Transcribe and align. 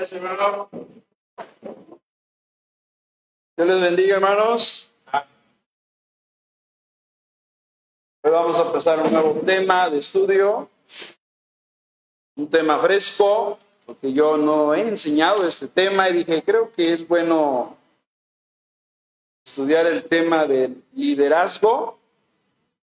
Gracias, 0.00 0.22
hermano. 0.22 0.70
Dios 3.54 3.68
les 3.68 3.80
bendiga, 3.82 4.14
hermanos. 4.14 4.90
Hoy 8.22 8.30
vamos 8.30 8.56
a 8.56 8.62
empezar 8.62 8.98
un 9.02 9.12
nuevo 9.12 9.42
tema 9.42 9.90
de 9.90 9.98
estudio, 9.98 10.70
un 12.34 12.48
tema 12.48 12.78
fresco, 12.78 13.58
porque 13.84 14.10
yo 14.10 14.38
no 14.38 14.74
he 14.74 14.88
enseñado 14.88 15.46
este 15.46 15.68
tema 15.68 16.08
y 16.08 16.24
dije, 16.24 16.42
creo 16.44 16.72
que 16.72 16.94
es 16.94 17.06
bueno 17.06 17.76
estudiar 19.44 19.84
el 19.84 20.04
tema 20.04 20.46
del 20.46 20.82
liderazgo. 20.94 21.98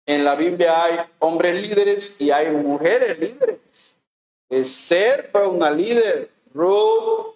En 0.05 0.23
la 0.23 0.35
Biblia 0.35 0.83
hay 0.83 0.99
hombres 1.17 1.67
líderes 1.67 2.15
y 2.19 2.29
hay 2.29 2.51
mujeres 2.51 3.17
líderes. 3.17 3.97
Esther 4.49 5.29
fue 5.31 5.47
una 5.47 5.71
líder, 5.71 6.36
Ruth, 6.57 7.35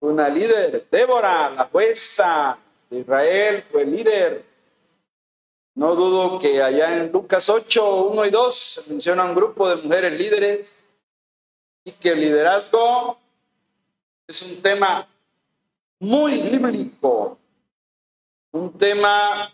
una 0.00 0.28
líder, 0.28 0.86
Débora, 0.90 1.50
la 1.50 1.64
jueza 1.64 2.56
de 2.88 3.00
Israel, 3.00 3.64
fue 3.70 3.84
líder. 3.84 4.44
No 5.74 5.94
dudo 5.94 6.38
que 6.38 6.62
allá 6.62 6.96
en 6.96 7.12
Lucas 7.12 7.48
8, 7.48 8.04
1 8.06 8.26
y 8.26 8.30
2 8.30 8.54
se 8.54 8.90
menciona 8.90 9.24
un 9.24 9.34
grupo 9.34 9.68
de 9.68 9.82
mujeres 9.82 10.12
líderes. 10.18 10.74
Y 11.84 11.92
que 11.92 12.10
el 12.10 12.20
liderazgo 12.20 13.18
es 14.26 14.42
un 14.42 14.60
tema 14.60 15.08
muy 15.98 16.42
bíblico, 16.42 17.38
un 18.52 18.76
tema 18.76 19.52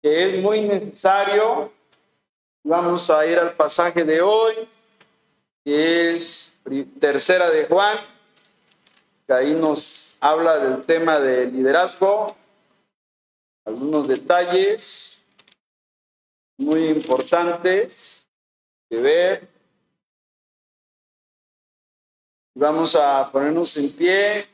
que 0.00 0.24
es 0.24 0.42
muy 0.42 0.62
necesario. 0.62 1.72
Vamos 2.62 3.10
a 3.10 3.26
ir 3.26 3.38
al 3.38 3.54
pasaje 3.54 4.04
de 4.04 4.20
hoy, 4.20 4.68
que 5.64 6.14
es 6.14 6.59
tercera 6.98 7.50
de 7.50 7.66
Juan, 7.66 7.98
que 9.26 9.32
ahí 9.32 9.54
nos 9.54 10.16
habla 10.20 10.58
del 10.58 10.84
tema 10.84 11.18
del 11.18 11.52
liderazgo, 11.52 12.36
algunos 13.64 14.08
detalles 14.08 15.24
muy 16.58 16.88
importantes 16.88 18.26
que 18.88 18.96
ver. 18.96 19.48
Vamos 22.54 22.94
a 22.96 23.30
ponernos 23.32 23.76
en 23.76 23.92
pie. 23.96 24.48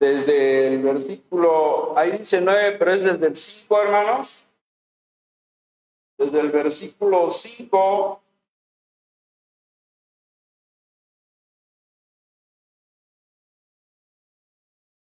Desde 0.00 0.68
el 0.68 0.82
versículo, 0.82 1.98
ahí 1.98 2.12
dice 2.12 2.40
9, 2.40 2.76
pero 2.78 2.94
es 2.94 3.02
desde 3.02 3.26
el 3.26 3.36
5, 3.36 3.82
hermanos. 3.82 4.46
Desde 6.20 6.38
el 6.38 6.50
versículo 6.50 7.32
5 7.32 8.22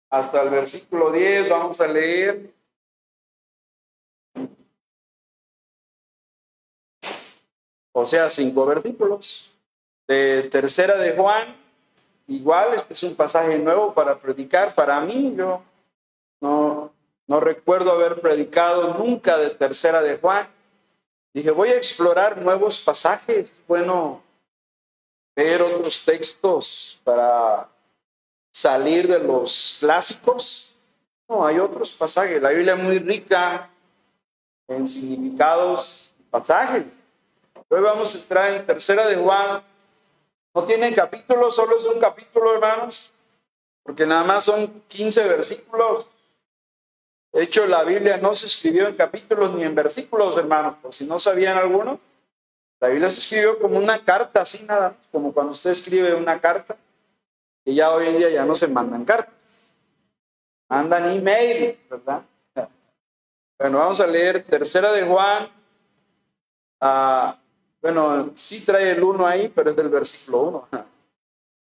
hasta 0.09 0.42
el 0.44 0.50
versículo 0.50 1.11
10 1.11 1.50
vamos 1.50 1.81
a 1.81 1.88
leer. 1.88 2.53
O 7.92 8.06
sea, 8.06 8.30
cinco 8.30 8.66
versículos. 8.66 9.52
De 10.08 10.44
tercera 10.44 10.98
de 10.98 11.17
Juan, 11.17 11.54
igual, 12.28 12.76
este 12.76 12.94
es 12.94 13.04
un 13.04 13.17
pasaje 13.17 13.59
nuevo 13.59 13.94
para 13.94 14.17
predicar. 14.17 14.73
Para 14.73 15.02
mí, 15.02 15.36
yo 15.36 15.61
no, 16.39 16.94
no 17.28 17.39
recuerdo 17.42 17.92
haber 17.92 18.22
predicado 18.22 18.94
nunca 18.94 19.38
de 19.38 19.50
tercera 19.50 20.02
de 20.02 20.17
Juan. 20.17 20.48
Dije, 21.33 21.52
voy 21.52 21.69
a 21.69 21.77
explorar 21.77 22.38
nuevos 22.38 22.80
pasajes. 22.81 23.52
Bueno, 23.67 24.22
ver 25.36 25.61
otros 25.61 26.03
textos 26.03 26.99
para 27.03 27.69
salir 28.52 29.08
de 29.08 29.19
los 29.19 29.77
clásicos. 29.80 30.69
No, 31.27 31.45
hay 31.45 31.59
otros 31.59 31.92
pasajes. 31.92 32.42
La 32.42 32.49
Biblia 32.49 32.73
es 32.73 32.83
muy 32.83 32.99
rica 32.99 33.70
en 34.67 34.87
significados 34.87 36.11
y 36.20 36.23
pasajes. 36.23 36.86
Hoy 37.70 37.81
vamos 37.81 38.15
a 38.15 38.17
entrar 38.17 38.54
en 38.54 38.65
tercera 38.65 39.08
de 39.08 39.15
Juan. 39.15 39.64
No 40.55 40.64
tiene 40.64 40.93
capítulo, 40.95 41.52
solo 41.52 41.77
es 41.77 41.86
un 41.86 41.99
capítulo, 41.99 42.55
hermanos, 42.55 43.11
porque 43.83 44.08
nada 44.08 44.23
más 44.23 44.45
son 44.45 44.81
15 44.87 45.27
versículos. 45.27 46.08
De 47.32 47.44
hecho, 47.44 47.67
la 47.67 47.84
Biblia 47.84 48.17
no 48.17 48.36
se 48.36 48.48
escribió 48.48 48.88
en 48.88 48.95
capítulos 48.95 49.54
ni 49.54 49.64
en 49.64 49.76
versículos, 49.76 50.36
hermanos, 50.38 50.76
por 50.82 50.94
si 50.94 51.06
no 51.06 51.20
sabían 51.20 51.58
algunos. 51.58 52.00
La 52.80 52.88
Biblia 52.88 53.12
se 53.12 53.20
escribió 53.20 53.60
como 53.60 53.78
una 53.78 54.04
carta, 54.04 54.42
así 54.42 54.64
nada, 54.64 54.95
como 55.12 55.34
cuando 55.34 55.54
usted 55.54 55.72
escribe 55.72 56.16
una 56.16 56.40
carta 56.40 56.76
y 57.66 57.76
ya 57.76 57.92
hoy 57.92 58.08
en 58.08 58.17
día 58.17 58.30
ya 58.30 58.45
no 58.45 58.56
se 58.56 58.67
mandan 58.67 59.06
cartas, 59.06 59.34
mandan 60.70 61.10
email, 61.12 61.78
¿verdad? 61.90 62.23
Bueno, 63.60 63.80
vamos 63.80 64.00
a 64.00 64.08
leer 64.08 64.46
tercera 64.46 64.94
de 64.94 65.04
Juan. 65.04 65.50
Ah, 66.80 67.38
bueno, 67.82 68.32
sí 68.38 68.64
trae 68.64 68.92
el 68.92 69.04
1 69.04 69.28
ahí, 69.28 69.50
pero 69.50 69.72
es 69.72 69.76
del 69.76 69.90
versículo 69.90 70.67
1. 70.72 70.86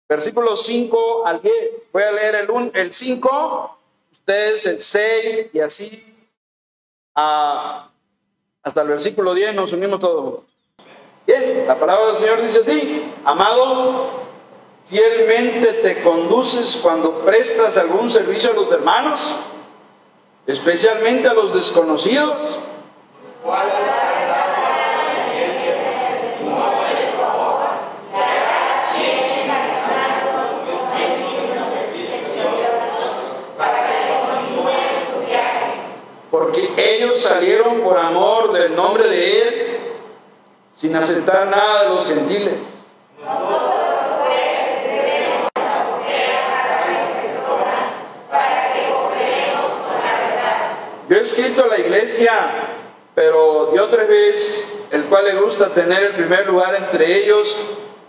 Versículo 0.07 0.55
5 0.55 1.27
al 1.27 1.41
10. 1.41 1.53
Voy 1.91 2.03
a 2.03 2.11
leer 2.13 2.35
el, 2.35 2.49
1, 2.49 2.71
el 2.75 2.93
5, 2.93 3.80
ustedes 4.21 4.65
el 4.67 4.81
6 4.81 5.47
y 5.51 5.59
así 5.59 6.05
ah, 7.15 7.89
hasta 8.61 8.81
el 8.83 8.87
versículo 8.87 9.33
10 9.33 9.55
nos 9.55 9.73
unimos 9.73 9.99
todos. 9.99 10.41
Bien, 11.25 11.65
la 11.67 11.75
palabra 11.79 12.07
del 12.07 12.17
Señor 12.17 12.41
dice 12.41 12.59
así, 12.59 13.11
amado, 13.25 14.21
fielmente 14.89 15.73
te 15.73 16.03
conduces 16.03 16.79
cuando 16.83 17.21
prestas 17.25 17.77
algún 17.77 18.09
servicio 18.09 18.51
a 18.51 18.53
los 18.53 18.71
hermanos, 18.71 19.21
especialmente 20.45 21.27
a 21.27 21.33
los 21.33 21.53
desconocidos. 21.53 22.59
Porque 23.43 24.00
ellos 36.77 37.19
salieron 37.19 37.81
por 37.81 37.97
amor 37.97 38.53
del 38.53 38.75
nombre 38.75 39.07
de 39.07 39.41
Él, 39.41 39.77
sin 40.75 40.95
aceptar 40.95 41.47
nada 41.47 41.83
de 41.83 41.89
los 41.89 42.07
gentiles. 42.07 42.53
Yo 51.09 51.17
he 51.17 51.21
escrito 51.21 51.65
a 51.65 51.67
la 51.67 51.77
iglesia, 51.77 52.31
pero 53.13 53.71
de 53.73 53.81
otra 53.81 54.05
vez, 54.05 54.87
el 54.91 55.03
cual 55.03 55.25
le 55.25 55.35
gusta 55.35 55.73
tener 55.73 56.03
el 56.03 56.13
primer 56.13 56.47
lugar 56.47 56.73
entre 56.75 57.23
ellos, 57.23 57.53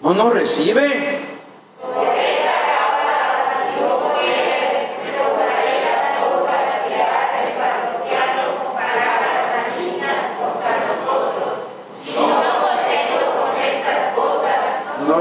no 0.03 0.15
nos 0.15 0.33
recibe. 0.33 1.33
No 15.09 15.21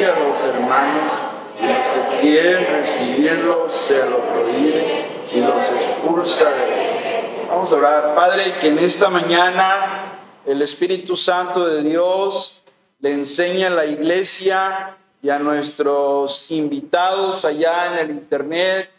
recibe 0.00 0.06
a 0.06 0.28
los 0.28 0.44
hermanos 0.44 1.12
y 1.60 1.66
los 1.66 1.76
que 1.76 2.20
quieren 2.20 2.66
recibirlo 2.72 3.70
se 3.70 4.08
lo 4.08 4.18
prohíbe 4.20 5.06
y 5.32 5.40
los 5.40 5.64
expulsa 5.64 6.50
de 6.50 7.46
Vamos 7.48 7.72
a 7.72 7.76
orar. 7.76 8.14
Padre, 8.14 8.54
que 8.60 8.68
en 8.68 8.78
esta 8.78 9.10
mañana 9.10 10.20
el 10.46 10.62
Espíritu 10.62 11.16
Santo 11.16 11.66
de 11.66 11.82
Dios 11.82 12.62
le 13.00 13.12
enseñe 13.12 13.64
a 13.64 13.70
la 13.70 13.86
iglesia 13.86 14.96
y 15.20 15.30
a 15.30 15.38
nuestros 15.38 16.50
invitados 16.50 17.44
allá 17.44 17.92
en 17.92 17.98
el 17.98 18.10
Internet 18.10 18.90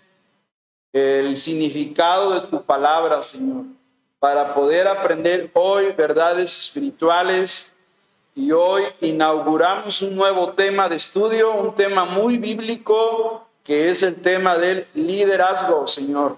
el 0.91 1.37
significado 1.37 2.33
de 2.33 2.47
tu 2.47 2.61
palabra, 2.63 3.23
Señor, 3.23 3.63
para 4.19 4.53
poder 4.53 4.89
aprender 4.89 5.49
hoy 5.53 5.93
verdades 5.93 6.65
espirituales. 6.65 7.73
Y 8.33 8.53
hoy 8.53 8.83
inauguramos 9.01 10.01
un 10.01 10.15
nuevo 10.15 10.53
tema 10.53 10.87
de 10.87 10.95
estudio, 10.95 11.51
un 11.51 11.75
tema 11.75 12.05
muy 12.05 12.37
bíblico, 12.37 13.45
que 13.61 13.89
es 13.89 14.03
el 14.03 14.21
tema 14.21 14.57
del 14.57 14.87
liderazgo, 14.93 15.85
Señor. 15.85 16.37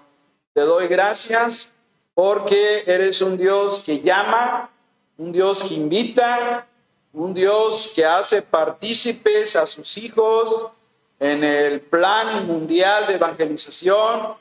Te 0.54 0.62
doy 0.62 0.88
gracias 0.88 1.72
porque 2.16 2.84
eres 2.88 3.22
un 3.22 3.38
Dios 3.38 3.84
que 3.86 4.02
llama, 4.02 4.72
un 5.18 5.32
Dios 5.32 5.64
que 5.64 5.76
invita, 5.76 6.68
un 7.14 7.32
Dios 7.32 7.94
que 7.96 8.04
hace 8.04 8.42
partícipes 8.42 9.56
a 9.56 9.68
sus 9.68 9.96
hijos 10.00 10.72
en 11.20 11.44
el 11.44 11.80
plan 11.80 12.48
mundial 12.48 13.06
de 13.06 13.16
evangelización. 13.16 14.34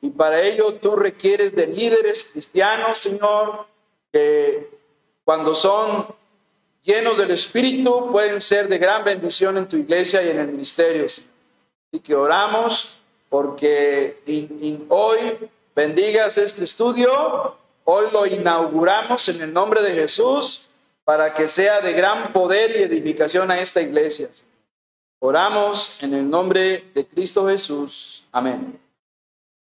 Y 0.00 0.10
para 0.10 0.40
ello 0.40 0.74
tú 0.74 0.94
requieres 0.94 1.56
de 1.56 1.66
líderes 1.66 2.30
cristianos, 2.32 2.98
Señor, 2.98 3.66
que 4.12 4.70
cuando 5.24 5.56
son 5.56 6.19
llenos 6.82 7.16
del 7.18 7.30
Espíritu, 7.30 8.08
pueden 8.10 8.40
ser 8.40 8.68
de 8.68 8.78
gran 8.78 9.04
bendición 9.04 9.56
en 9.58 9.68
tu 9.68 9.76
iglesia 9.76 10.22
y 10.22 10.30
en 10.30 10.38
el 10.38 10.48
ministerio. 10.48 11.06
Así 11.06 12.00
que 12.02 12.14
oramos 12.14 12.98
porque 13.28 14.22
hoy 14.88 15.18
bendigas 15.74 16.36
este 16.38 16.64
estudio, 16.64 17.56
hoy 17.84 18.06
lo 18.12 18.26
inauguramos 18.26 19.28
en 19.28 19.42
el 19.42 19.52
nombre 19.52 19.82
de 19.82 19.92
Jesús 19.92 20.68
para 21.04 21.34
que 21.34 21.48
sea 21.48 21.80
de 21.80 21.92
gran 21.92 22.32
poder 22.32 22.70
y 22.70 22.82
edificación 22.82 23.50
a 23.50 23.58
esta 23.60 23.80
iglesia. 23.80 24.28
Oramos 25.20 26.02
en 26.02 26.14
el 26.14 26.30
nombre 26.30 26.90
de 26.94 27.06
Cristo 27.06 27.46
Jesús. 27.46 28.24
Amén. 28.32 28.80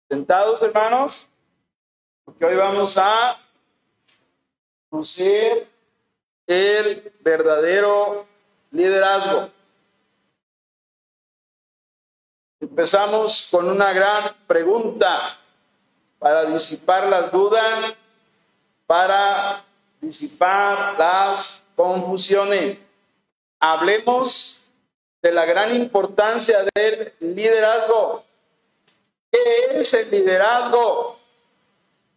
Sentados, 0.09 0.61
hermanos, 0.63 1.27
porque 2.25 2.45
hoy 2.45 2.57
vamos 2.57 2.97
a 2.99 3.41
conocer 4.89 5.69
el 6.47 7.13
verdadero 7.21 8.27
liderazgo. 8.71 9.51
Empezamos 12.61 13.49
con 13.51 13.69
una 13.69 13.93
gran 13.93 14.35
pregunta 14.47 15.39
para 16.19 16.45
disipar 16.47 17.09
las 17.09 17.31
dudas, 17.31 17.95
para 18.87 19.65
disipar 20.01 20.99
las 20.99 21.63
confusiones. 21.75 22.79
Hablemos 23.61 24.71
de 25.23 25.33
la 25.33 25.45
gran 25.45 25.75
importancia 25.75 26.65
del 26.75 27.13
liderazgo. 27.21 28.25
¿Qué 29.31 29.81
es 29.81 29.93
el 29.95 30.11
liderazgo? 30.11 31.19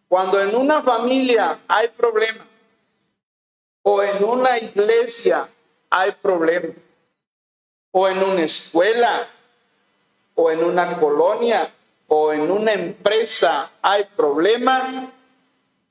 Cuando 0.08 0.42
en 0.42 0.56
una 0.56 0.82
familia 0.82 1.60
hay 1.68 1.90
problemas 1.90 2.49
o 3.84 4.04
en 4.04 4.24
una 4.24 4.58
iglesia 4.58 5.50
hay 5.90 6.12
problemas 6.12 6.76
o 7.92 8.08
en 8.08 8.24
una 8.24 8.44
escuela 8.44 9.28
o 10.36 10.52
en 10.52 10.64
una 10.64 11.00
colonia 11.00 11.74
o 12.08 12.34
en 12.34 12.50
una 12.50 12.74
empresa 12.74 13.72
hay 13.82 14.04
problemas, 14.16 14.96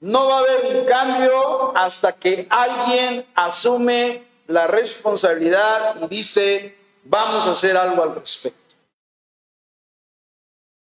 no 0.00 0.28
va 0.28 0.36
a 0.36 0.38
haber 0.40 0.76
un 0.76 0.84
cambio 0.84 1.76
hasta 1.76 2.12
que 2.12 2.46
alguien 2.50 3.24
asume 3.34 4.26
la 4.46 4.66
responsabilidad 4.66 5.96
y 6.02 6.08
dice, 6.08 6.76
vamos 7.04 7.46
a 7.46 7.52
hacer 7.52 7.76
algo 7.76 8.02
al 8.02 8.14
respecto. 8.16 8.58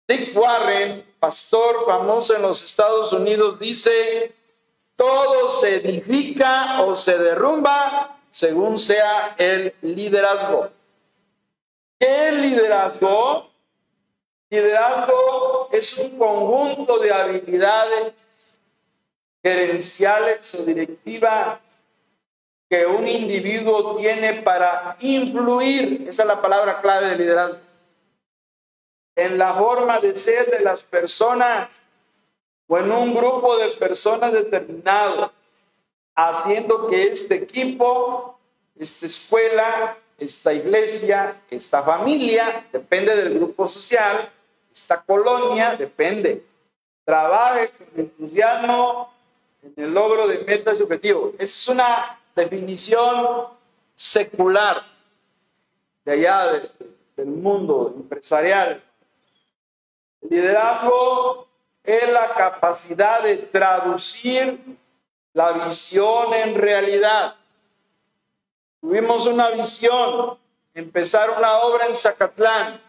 Dick 0.08 0.36
Warren, 0.36 1.04
pastor 1.20 1.84
famoso 1.86 2.34
en 2.34 2.42
los 2.42 2.64
Estados 2.64 3.12
Unidos, 3.12 3.58
dice, 3.60 4.34
todo 5.00 5.48
se 5.48 5.76
edifica 5.76 6.82
o 6.82 6.94
se 6.94 7.16
derrumba 7.16 8.18
según 8.30 8.78
sea 8.78 9.34
el 9.38 9.74
liderazgo. 9.80 10.68
¿Qué 11.98 12.28
es 12.28 12.34
liderazgo? 12.34 13.50
Liderazgo 14.50 15.70
es 15.72 15.96
un 15.96 16.18
conjunto 16.18 16.98
de 16.98 17.14
habilidades 17.14 18.12
gerenciales 19.42 20.54
o 20.54 20.64
directivas 20.64 21.60
que 22.68 22.84
un 22.84 23.08
individuo 23.08 23.96
tiene 23.96 24.42
para 24.42 24.98
influir, 25.00 26.08
esa 26.10 26.22
es 26.24 26.28
la 26.28 26.42
palabra 26.42 26.82
clave 26.82 27.08
de 27.08 27.16
liderazgo, 27.16 27.58
en 29.16 29.38
la 29.38 29.54
forma 29.54 29.98
de 29.98 30.18
ser 30.18 30.50
de 30.50 30.60
las 30.60 30.82
personas 30.82 31.70
o 32.70 32.78
en 32.78 32.92
un 32.92 33.12
grupo 33.12 33.56
de 33.56 33.70
personas 33.70 34.32
determinado, 34.32 35.32
haciendo 36.14 36.86
que 36.86 37.08
este 37.08 37.34
equipo, 37.34 38.38
esta 38.78 39.06
escuela, 39.06 39.98
esta 40.16 40.52
iglesia, 40.52 41.42
esta 41.50 41.82
familia, 41.82 42.68
depende 42.70 43.16
del 43.16 43.34
grupo 43.34 43.66
social, 43.66 44.30
esta 44.72 45.02
colonia, 45.02 45.74
depende, 45.74 46.44
trabaje 47.04 47.70
con 47.70 47.88
entusiasmo 47.96 49.12
en 49.64 49.84
el 49.84 49.92
logro 49.92 50.28
de 50.28 50.38
metas 50.44 50.78
y 50.78 50.82
objetivos. 50.84 51.34
Es 51.40 51.66
una 51.66 52.20
definición 52.36 53.48
secular 53.96 54.80
de 56.04 56.12
allá 56.12 56.70
del 57.16 57.26
mundo 57.26 57.94
empresarial. 57.96 58.80
El 60.22 60.28
liderazgo 60.30 61.49
es 61.84 62.12
la 62.12 62.34
capacidad 62.34 63.22
de 63.22 63.36
traducir 63.36 64.58
la 65.32 65.52
visión 65.52 66.34
en 66.34 66.54
realidad. 66.54 67.34
Tuvimos 68.80 69.26
una 69.26 69.50
visión, 69.50 70.38
empezar 70.74 71.30
una 71.36 71.58
obra 71.58 71.86
en 71.86 71.96
Zacatlán. 71.96 72.80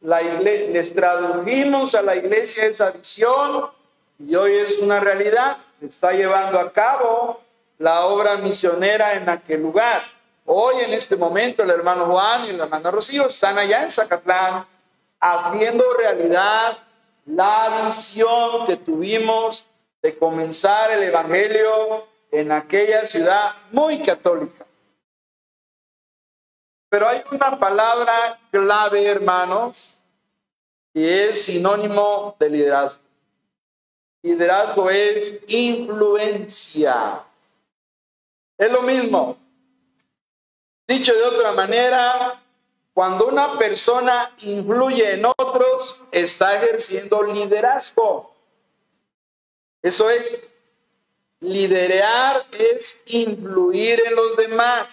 La 0.00 0.20
les 0.20 0.94
tradujimos 0.94 1.94
a 1.94 2.02
la 2.02 2.16
iglesia 2.16 2.66
esa 2.66 2.90
visión 2.90 3.70
y 4.18 4.34
hoy 4.34 4.52
es 4.56 4.78
una 4.78 5.00
realidad. 5.00 5.58
Se 5.80 5.86
está 5.86 6.12
llevando 6.12 6.58
a 6.60 6.72
cabo 6.72 7.40
la 7.78 8.06
obra 8.06 8.36
misionera 8.36 9.14
en 9.14 9.28
aquel 9.28 9.62
lugar. 9.62 10.02
Hoy, 10.46 10.80
en 10.80 10.92
este 10.92 11.16
momento, 11.16 11.62
el 11.62 11.70
hermano 11.70 12.04
Juan 12.06 12.44
y 12.44 12.50
el 12.50 12.60
hermano 12.60 12.90
Rocío 12.90 13.26
están 13.26 13.58
allá 13.58 13.82
en 13.82 13.90
Zacatlán 13.90 14.66
haciendo 15.18 15.84
realidad 15.94 16.78
la 17.26 17.86
visión 17.86 18.66
que 18.66 18.76
tuvimos 18.76 19.66
de 20.02 20.18
comenzar 20.18 20.90
el 20.90 21.02
Evangelio 21.04 22.06
en 22.30 22.52
aquella 22.52 23.06
ciudad 23.06 23.54
muy 23.70 24.02
católica. 24.02 24.66
Pero 26.88 27.08
hay 27.08 27.22
una 27.30 27.58
palabra 27.58 28.38
clave, 28.50 29.06
hermanos, 29.06 29.98
y 30.92 31.04
es 31.04 31.44
sinónimo 31.44 32.36
de 32.38 32.50
liderazgo. 32.50 33.00
Liderazgo 34.22 34.90
es 34.90 35.40
influencia. 35.48 37.24
Es 38.56 38.70
lo 38.70 38.82
mismo. 38.82 39.36
Dicho 40.86 41.12
de 41.14 41.22
otra 41.24 41.52
manera, 41.52 42.43
cuando 42.94 43.26
una 43.26 43.58
persona 43.58 44.32
influye 44.38 45.14
en 45.14 45.26
otros, 45.26 46.04
está 46.12 46.62
ejerciendo 46.62 47.24
liderazgo. 47.24 48.32
Eso 49.82 50.08
es, 50.08 50.40
liderar 51.40 52.46
es 52.52 53.02
influir 53.06 54.00
en 54.06 54.14
los 54.14 54.36
demás, 54.36 54.88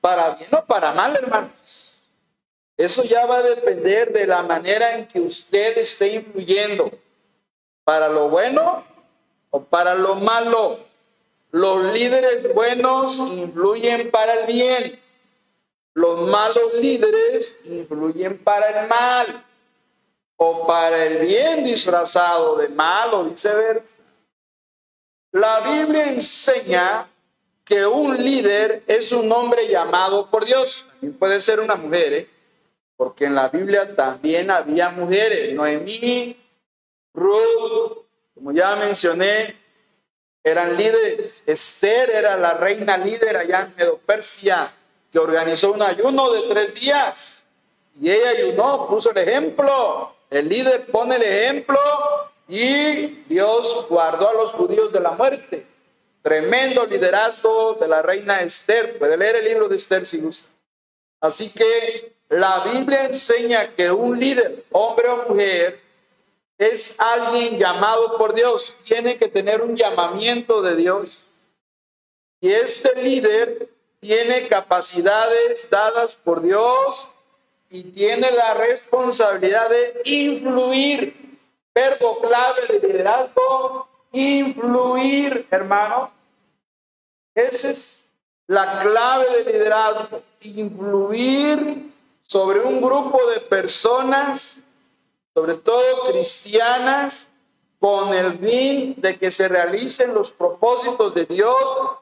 para 0.00 0.30
bien 0.30 0.48
o 0.54 0.64
para 0.64 0.92
mal, 0.92 1.14
hermanos. 1.14 1.92
Eso 2.74 3.04
ya 3.04 3.26
va 3.26 3.38
a 3.38 3.42
depender 3.42 4.14
de 4.14 4.26
la 4.26 4.42
manera 4.42 4.96
en 4.96 5.06
que 5.06 5.20
usted 5.20 5.76
esté 5.76 6.14
influyendo, 6.14 6.90
para 7.84 8.08
lo 8.08 8.30
bueno 8.30 8.82
o 9.50 9.62
para 9.62 9.94
lo 9.94 10.14
malo. 10.14 10.80
Los 11.50 11.92
líderes 11.92 12.54
buenos 12.54 13.18
influyen 13.18 14.10
para 14.10 14.40
el 14.40 14.46
bien 14.46 15.05
los 15.96 16.28
malos 16.28 16.74
líderes 16.74 17.56
influyen 17.64 18.36
para 18.36 18.82
el 18.82 18.86
mal 18.86 19.42
o 20.36 20.66
para 20.66 21.06
el 21.06 21.26
bien 21.26 21.64
disfrazado 21.64 22.56
de 22.56 22.68
mal 22.68 23.14
o 23.14 23.24
viceversa. 23.24 23.96
La 25.32 25.60
Biblia 25.60 26.12
enseña 26.12 27.08
que 27.64 27.86
un 27.86 28.14
líder 28.14 28.82
es 28.86 29.10
un 29.10 29.32
hombre 29.32 29.68
llamado 29.68 30.28
por 30.30 30.44
Dios. 30.44 30.86
También 30.90 31.14
puede 31.14 31.40
ser 31.40 31.60
una 31.60 31.76
mujer, 31.76 32.12
¿eh? 32.12 32.30
porque 32.94 33.24
en 33.24 33.34
la 33.34 33.48
Biblia 33.48 33.96
también 33.96 34.50
había 34.50 34.90
mujeres. 34.90 35.54
Noemí, 35.54 36.36
Ruth, 37.14 38.04
como 38.34 38.52
ya 38.52 38.76
mencioné, 38.76 39.56
eran 40.44 40.76
líderes. 40.76 41.42
Esther 41.46 42.10
era 42.10 42.36
la 42.36 42.52
reina 42.52 42.98
líder 42.98 43.38
allá 43.38 43.62
en 43.62 43.76
Medo 43.76 43.96
Persia 43.96 44.75
organizó 45.18 45.72
un 45.72 45.82
ayuno 45.82 46.30
de 46.32 46.42
tres 46.48 46.74
días 46.74 47.46
y 48.00 48.10
ella 48.10 48.30
ayunó, 48.30 48.86
puso 48.88 49.10
el 49.10 49.18
ejemplo. 49.18 50.12
El 50.28 50.48
líder 50.48 50.86
pone 50.86 51.16
el 51.16 51.22
ejemplo 51.22 51.78
y 52.48 53.06
Dios 53.28 53.86
guardó 53.88 54.28
a 54.28 54.34
los 54.34 54.52
judíos 54.52 54.92
de 54.92 55.00
la 55.00 55.12
muerte. 55.12 55.66
Tremendo 56.22 56.84
liderazgo 56.84 57.74
de 57.74 57.88
la 57.88 58.02
reina 58.02 58.42
Esther. 58.42 58.98
Puede 58.98 59.16
leer 59.16 59.36
el 59.36 59.44
libro 59.44 59.68
de 59.68 59.76
Esther 59.76 60.04
si 60.04 60.18
gusta. 60.18 60.48
Así 61.20 61.50
que 61.52 62.16
la 62.28 62.64
Biblia 62.64 63.04
enseña 63.04 63.74
que 63.74 63.90
un 63.90 64.18
líder, 64.18 64.64
hombre 64.72 65.08
o 65.08 65.28
mujer, 65.28 65.80
es 66.58 66.96
alguien 66.98 67.58
llamado 67.58 68.18
por 68.18 68.34
Dios. 68.34 68.76
Tiene 68.84 69.16
que 69.16 69.28
tener 69.28 69.62
un 69.62 69.76
llamamiento 69.76 70.62
de 70.62 70.76
Dios. 70.76 71.18
Y 72.40 72.50
este 72.50 73.00
líder 73.00 73.68
tiene 74.06 74.46
capacidades 74.46 75.68
dadas 75.68 76.14
por 76.14 76.40
Dios 76.40 77.08
y 77.68 77.82
tiene 77.82 78.30
la 78.30 78.54
responsabilidad 78.54 79.68
de 79.68 80.00
influir. 80.04 81.40
Verbo 81.74 82.20
clave 82.20 82.68
de 82.68 82.88
liderazgo, 82.88 83.88
influir, 84.12 85.48
hermano. 85.50 86.12
Ese 87.34 87.72
es 87.72 88.06
la 88.46 88.80
clave 88.80 89.38
del 89.38 89.46
liderazgo, 89.46 90.22
influir 90.40 91.92
sobre 92.22 92.60
un 92.60 92.80
grupo 92.80 93.18
de 93.30 93.40
personas, 93.40 94.60
sobre 95.34 95.54
todo 95.54 96.12
cristianas, 96.12 97.26
con 97.78 98.14
el 98.14 98.38
fin 98.38 98.94
de 98.96 99.18
que 99.18 99.30
se 99.30 99.48
realicen 99.48 100.14
los 100.14 100.30
propósitos 100.30 101.14
de 101.14 101.26
Dios 101.26 101.56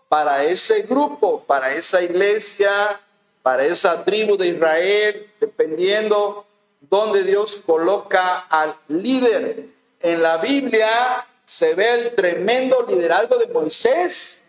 para 0.08 0.44
ese 0.44 0.82
grupo, 0.82 1.42
para 1.44 1.74
esa 1.74 2.02
iglesia, 2.02 3.00
para 3.42 3.66
esa 3.66 4.04
tribu 4.04 4.36
de 4.36 4.48
Israel, 4.48 5.30
dependiendo 5.40 6.46
dónde 6.80 7.22
Dios 7.22 7.62
coloca 7.66 8.40
al 8.48 8.76
líder. 8.88 9.66
En 10.00 10.22
la 10.22 10.38
Biblia 10.38 11.26
se 11.44 11.74
ve 11.74 11.92
el 11.94 12.14
tremendo 12.14 12.86
liderazgo 12.88 13.36
de 13.36 13.48
Moisés. 13.48 14.42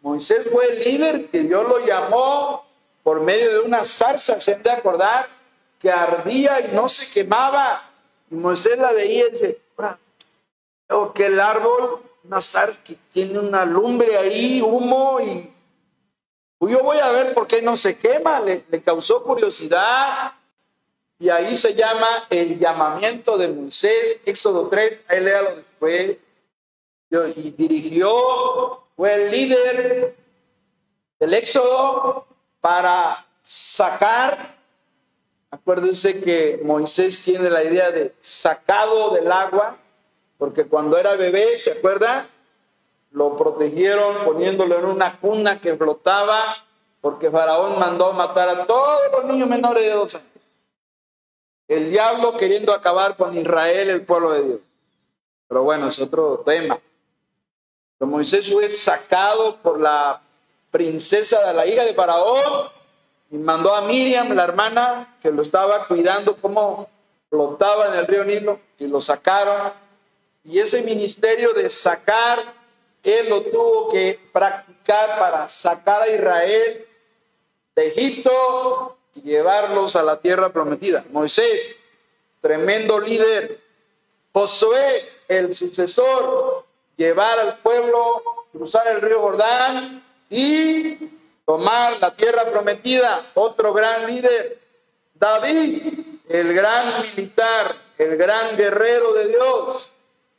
Moisés 0.00 0.46
fue 0.50 0.66
el 0.70 0.84
líder 0.84 1.26
que 1.26 1.42
Dios 1.42 1.68
lo 1.68 1.84
llamó 1.84 2.64
por 3.02 3.20
medio 3.20 3.50
de 3.52 3.58
una 3.60 3.84
zarza, 3.84 4.40
se 4.40 4.54
han 4.54 4.68
acordar, 4.68 5.28
que 5.80 5.90
ardía 5.90 6.60
y 6.60 6.74
no 6.74 6.88
se 6.88 7.12
quemaba. 7.12 7.90
Y 8.30 8.34
Moisés 8.34 8.78
la 8.78 8.92
veía 8.92 9.26
y 9.28 9.30
dice, 9.30 9.60
o 10.90 11.12
que 11.12 11.26
el 11.26 11.38
árbol, 11.40 12.00
una 12.24 12.40
zarza 12.40 12.82
que 12.82 12.96
tiene 13.12 13.38
una 13.38 13.64
lumbre 13.64 14.16
ahí, 14.16 14.60
humo, 14.62 15.20
y 15.20 15.50
pues 16.58 16.72
yo 16.72 16.82
voy 16.82 16.98
a 16.98 17.12
ver 17.12 17.34
por 17.34 17.46
qué 17.46 17.62
no 17.62 17.76
se 17.76 17.96
quema, 17.96 18.40
le, 18.40 18.64
le 18.68 18.82
causó 18.82 19.22
curiosidad. 19.22 20.32
Y 21.20 21.30
ahí 21.30 21.56
se 21.56 21.74
llama 21.74 22.26
el 22.30 22.58
llamamiento 22.58 23.36
de 23.36 23.48
Moisés, 23.48 24.20
Éxodo 24.24 24.68
3, 24.68 25.00
ahí 25.08 25.20
léalo 25.20 25.56
después. 25.56 26.16
Y 27.36 27.50
dirigió, 27.52 28.82
fue 28.96 29.14
el 29.14 29.30
líder 29.30 30.16
del 31.18 31.34
Éxodo 31.34 32.26
para 32.60 33.26
sacar, 33.42 34.56
acuérdense 35.50 36.20
que 36.20 36.60
Moisés 36.62 37.22
tiene 37.24 37.48
la 37.50 37.64
idea 37.64 37.90
de 37.90 38.14
sacado 38.20 39.14
del 39.14 39.32
agua, 39.32 39.78
porque 40.38 40.66
cuando 40.66 40.96
era 40.96 41.16
bebé, 41.16 41.58
¿se 41.58 41.72
acuerda? 41.72 42.28
Lo 43.10 43.36
protegieron 43.36 44.24
poniéndolo 44.24 44.78
en 44.78 44.84
una 44.84 45.18
cuna 45.18 45.60
que 45.60 45.76
flotaba, 45.76 46.56
porque 47.00 47.30
Faraón 47.30 47.78
mandó 47.78 48.12
matar 48.12 48.48
a 48.48 48.66
todos 48.66 49.00
los 49.12 49.24
niños 49.24 49.48
menores 49.48 49.82
de 49.82 49.90
dos 49.90 50.14
años. 50.14 50.28
El 51.66 51.90
diablo 51.90 52.36
queriendo 52.36 52.72
acabar 52.72 53.16
con 53.16 53.36
Israel, 53.36 53.90
el 53.90 54.06
pueblo 54.06 54.32
de 54.32 54.42
Dios. 54.42 54.60
Pero 55.48 55.64
bueno, 55.64 55.88
es 55.88 55.98
otro 55.98 56.38
tema. 56.38 56.78
Pero 57.98 58.10
Moisés 58.10 58.50
fue 58.50 58.70
sacado 58.70 59.56
por 59.56 59.80
la 59.80 60.22
princesa 60.70 61.46
de 61.46 61.54
la 61.54 61.66
hija 61.66 61.84
de 61.84 61.94
Faraón 61.94 62.68
y 63.30 63.36
mandó 63.36 63.74
a 63.74 63.82
Miriam, 63.82 64.32
la 64.34 64.44
hermana, 64.44 65.16
que 65.20 65.30
lo 65.30 65.42
estaba 65.42 65.86
cuidando 65.86 66.36
como 66.36 66.88
flotaba 67.28 67.88
en 67.88 67.98
el 67.98 68.06
río 68.06 68.24
Nilo, 68.24 68.60
y 68.78 68.86
lo 68.86 69.02
sacaron. 69.02 69.72
Y 70.48 70.60
ese 70.60 70.80
ministerio 70.80 71.52
de 71.52 71.68
sacar, 71.68 72.38
él 73.02 73.28
lo 73.28 73.42
tuvo 73.42 73.90
que 73.90 74.18
practicar 74.32 75.18
para 75.18 75.46
sacar 75.46 76.00
a 76.00 76.08
Israel 76.08 76.86
de 77.76 77.86
Egipto 77.88 78.96
y 79.14 79.20
llevarlos 79.20 79.94
a 79.94 80.02
la 80.02 80.18
tierra 80.18 80.50
prometida. 80.50 81.04
Moisés, 81.10 81.76
tremendo 82.40 82.98
líder. 82.98 83.60
Josué, 84.32 85.06
el 85.28 85.52
sucesor, 85.54 86.64
llevar 86.96 87.38
al 87.38 87.58
pueblo, 87.58 88.22
cruzar 88.50 88.88
el 88.88 89.02
río 89.02 89.20
Jordán 89.20 90.02
y 90.30 90.96
tomar 91.44 92.00
la 92.00 92.16
tierra 92.16 92.50
prometida. 92.50 93.32
Otro 93.34 93.74
gran 93.74 94.06
líder, 94.06 94.58
David, 95.12 95.82
el 96.26 96.54
gran 96.54 97.02
militar, 97.02 97.76
el 97.98 98.16
gran 98.16 98.56
guerrero 98.56 99.12
de 99.12 99.28
Dios, 99.28 99.92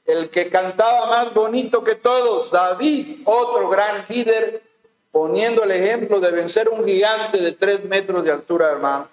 el 0.09 0.31
que 0.31 0.49
cantaba 0.49 1.05
más 1.05 1.33
bonito 1.33 1.83
que 1.83 1.93
todos. 1.93 2.49
David, 2.49 3.21
otro 3.25 3.69
gran 3.69 4.05
líder, 4.09 4.63
poniendo 5.11 5.63
el 5.63 5.71
ejemplo 5.71 6.19
de 6.19 6.31
vencer 6.31 6.67
un 6.69 6.83
gigante 6.83 7.37
de 7.37 7.51
tres 7.51 7.85
metros 7.85 8.23
de 8.23 8.31
altura, 8.31 8.71
hermano. 8.71 9.07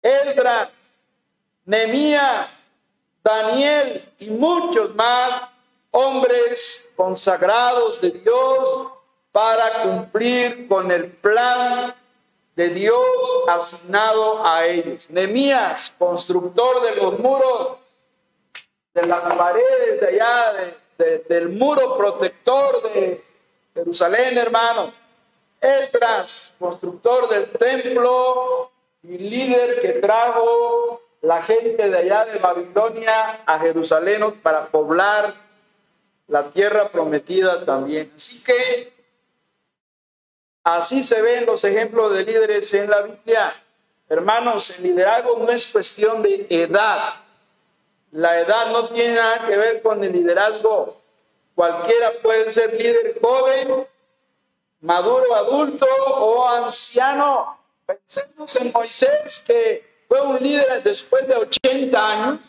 Eldra, 0.00 0.70
Nemías, 1.66 2.70
Daniel 3.22 4.02
y 4.18 4.30
muchos 4.30 4.94
más 4.94 5.48
hombres 5.90 6.88
consagrados 6.96 8.00
de 8.00 8.10
Dios 8.12 8.88
para 9.30 9.82
cumplir 9.82 10.66
con 10.68 10.90
el 10.90 11.10
plan 11.10 11.94
de 12.56 12.70
Dios 12.70 13.04
asignado 13.46 14.46
a 14.46 14.66
ellos. 14.66 15.04
Nemías, 15.10 15.94
constructor 15.98 16.82
de 16.82 16.96
los 16.96 17.18
muros, 17.18 17.76
de 19.00 19.06
las 19.06 19.34
paredes 19.34 20.00
de 20.00 20.06
allá, 20.06 20.74
del 21.28 21.48
muro 21.50 21.96
protector 21.96 22.82
de 22.92 23.24
Jerusalén, 23.74 24.36
hermanos. 24.36 24.92
Esdras, 25.60 26.54
constructor 26.58 27.28
del 27.28 27.50
templo 27.50 28.70
y 29.02 29.18
líder 29.18 29.80
que 29.80 29.94
trajo 29.94 31.00
la 31.22 31.42
gente 31.42 31.88
de 31.88 31.98
allá 31.98 32.24
de 32.26 32.38
Babilonia 32.38 33.42
a 33.44 33.58
Jerusalén 33.58 34.40
para 34.40 34.66
poblar 34.66 35.34
la 36.28 36.50
tierra 36.50 36.88
prometida 36.90 37.64
también. 37.64 38.12
Así 38.16 38.44
que 38.44 38.98
Así 40.70 41.02
se 41.02 41.22
ven 41.22 41.46
los 41.46 41.64
ejemplos 41.64 42.12
de 42.12 42.24
líderes 42.24 42.74
en 42.74 42.90
la 42.90 43.00
Biblia. 43.00 43.54
Hermanos, 44.06 44.68
el 44.76 44.82
liderazgo 44.82 45.38
no 45.38 45.48
es 45.48 45.66
cuestión 45.68 46.22
de 46.22 46.46
edad. 46.50 47.14
La 48.12 48.40
edad 48.40 48.70
no 48.72 48.88
tiene 48.88 49.16
nada 49.16 49.46
que 49.46 49.56
ver 49.56 49.82
con 49.82 50.02
el 50.02 50.12
liderazgo. 50.12 50.96
Cualquiera 51.54 52.12
puede 52.22 52.50
ser 52.50 52.72
líder 52.74 53.18
joven, 53.20 53.86
maduro, 54.80 55.34
adulto 55.34 55.86
o 55.86 56.48
anciano. 56.48 57.58
Pensemos 57.84 58.54
en 58.56 58.72
Moisés, 58.72 59.42
que 59.46 60.04
fue 60.08 60.20
un 60.20 60.36
líder 60.38 60.82
después 60.82 61.26
de 61.28 61.34
80 61.34 62.10
años. 62.10 62.40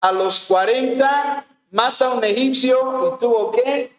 A 0.00 0.12
los 0.12 0.40
40 0.40 1.46
mata 1.70 2.06
a 2.06 2.14
un 2.14 2.24
egipcio 2.24 3.14
y 3.14 3.20
tuvo 3.20 3.52
que 3.52 3.92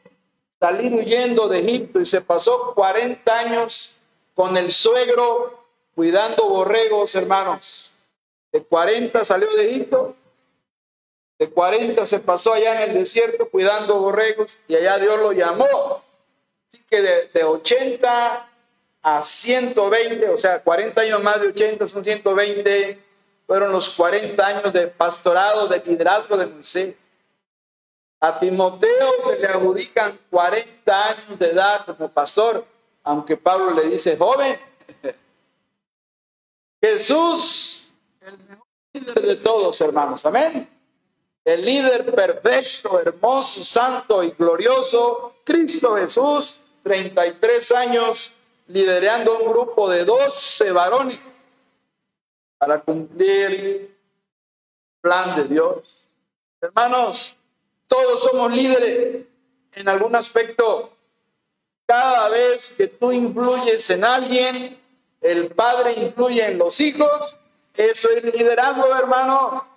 salir 0.59 0.93
huyendo 0.93 1.47
de 1.47 1.59
Egipto 1.59 1.99
y 1.99 2.05
se 2.05 2.21
pasó 2.21 2.73
40 2.73 3.37
años 3.37 3.97
con 4.33 4.55
el 4.57 4.71
suegro 4.71 5.65
cuidando 5.93 6.47
borregos, 6.47 7.15
hermanos. 7.15 7.91
De 8.51 8.63
40 8.63 9.25
salió 9.25 9.51
de 9.55 9.69
Egipto, 9.69 10.15
de 11.39 11.49
40 11.49 12.05
se 12.05 12.19
pasó 12.19 12.53
allá 12.53 12.83
en 12.83 12.91
el 12.91 12.99
desierto 12.99 13.49
cuidando 13.49 13.99
borregos 13.99 14.57
y 14.67 14.75
allá 14.75 14.97
Dios 14.97 15.19
lo 15.19 15.31
llamó. 15.31 16.03
Así 16.71 16.83
que 16.89 17.01
de, 17.01 17.27
de 17.33 17.43
80 17.43 18.49
a 19.01 19.21
120, 19.21 20.29
o 20.29 20.37
sea, 20.37 20.63
40 20.63 21.01
años 21.01 21.21
más 21.21 21.41
de 21.41 21.49
80 21.49 21.87
son 21.87 22.03
120, 22.03 22.99
fueron 23.45 23.71
los 23.71 23.89
40 23.89 24.45
años 24.45 24.73
de 24.73 24.87
pastorado, 24.87 25.67
de 25.67 25.83
liderazgo 25.85 26.37
de 26.37 26.45
Moisés. 26.45 26.95
A 28.21 28.39
Timoteo 28.39 29.11
se 29.27 29.39
le 29.39 29.47
adjudican 29.47 30.17
40 30.29 31.07
años 31.09 31.39
de 31.39 31.51
edad 31.51 31.85
como 31.85 32.09
pastor, 32.09 32.65
aunque 33.03 33.35
Pablo 33.35 33.71
le 33.71 33.89
dice 33.89 34.15
joven. 34.15 34.57
Jesús, 36.81 37.91
el 38.21 38.37
mejor 38.39 38.67
líder 38.93 39.21
de 39.21 39.35
todos, 39.35 39.81
hermanos. 39.81 40.25
Amén. 40.25 40.72
El 41.45 41.65
líder 41.65 42.13
perfecto, 42.13 42.99
hermoso, 42.99 43.65
santo 43.65 44.23
y 44.23 44.31
glorioso, 44.31 45.35
Cristo 45.43 45.97
Jesús, 45.97 46.61
33 46.83 47.71
años, 47.73 48.33
liderando 48.67 49.39
un 49.39 49.51
grupo 49.51 49.89
de 49.89 50.05
12 50.05 50.71
varones 50.71 51.19
para 52.57 52.79
cumplir 52.79 53.51
el 53.51 53.97
plan 55.01 55.35
de 55.35 55.43
Dios. 55.43 55.79
Hermanos, 56.61 57.35
todos 57.87 58.21
somos 58.23 58.53
líderes 58.53 59.25
en 59.73 59.89
algún 59.89 60.15
aspecto. 60.15 60.93
Cada 61.85 62.29
vez 62.29 62.73
que 62.77 62.87
tú 62.87 63.11
influyes 63.11 63.89
en 63.89 64.05
alguien, 64.05 64.79
el 65.19 65.53
padre 65.53 65.93
influye 65.93 66.45
en 66.45 66.57
los 66.57 66.79
hijos. 66.79 67.37
Eso 67.75 68.09
es 68.11 68.23
liderazgo, 68.23 68.95
hermano. 68.95 69.72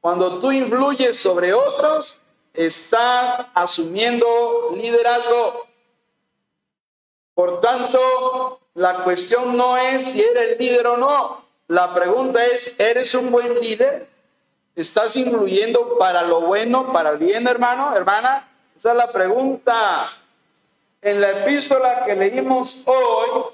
Cuando 0.00 0.40
tú 0.40 0.50
influyes 0.50 1.18
sobre 1.20 1.52
otros, 1.52 2.18
estás 2.54 3.46
asumiendo 3.54 4.70
liderazgo. 4.72 5.66
Por 7.34 7.60
tanto, 7.60 8.60
la 8.74 9.04
cuestión 9.04 9.56
no 9.56 9.76
es 9.76 10.12
si 10.12 10.22
eres 10.22 10.58
líder 10.58 10.86
o 10.86 10.96
no. 10.96 11.44
La 11.68 11.94
pregunta 11.94 12.44
es, 12.46 12.74
¿eres 12.78 13.14
un 13.14 13.30
buen 13.30 13.60
líder? 13.60 14.08
¿Estás 14.74 15.16
influyendo 15.16 15.98
para 15.98 16.22
lo 16.22 16.40
bueno, 16.42 16.92
para 16.92 17.10
el 17.10 17.18
bien, 17.18 17.46
hermano, 17.46 17.94
hermana? 17.94 18.48
Esa 18.76 18.92
es 18.92 18.96
la 18.96 19.12
pregunta. 19.12 20.16
en 21.02 21.20
la 21.20 21.30
epístola 21.30 22.04
que 22.04 22.14
leímos 22.14 22.82
hoy, 22.84 23.44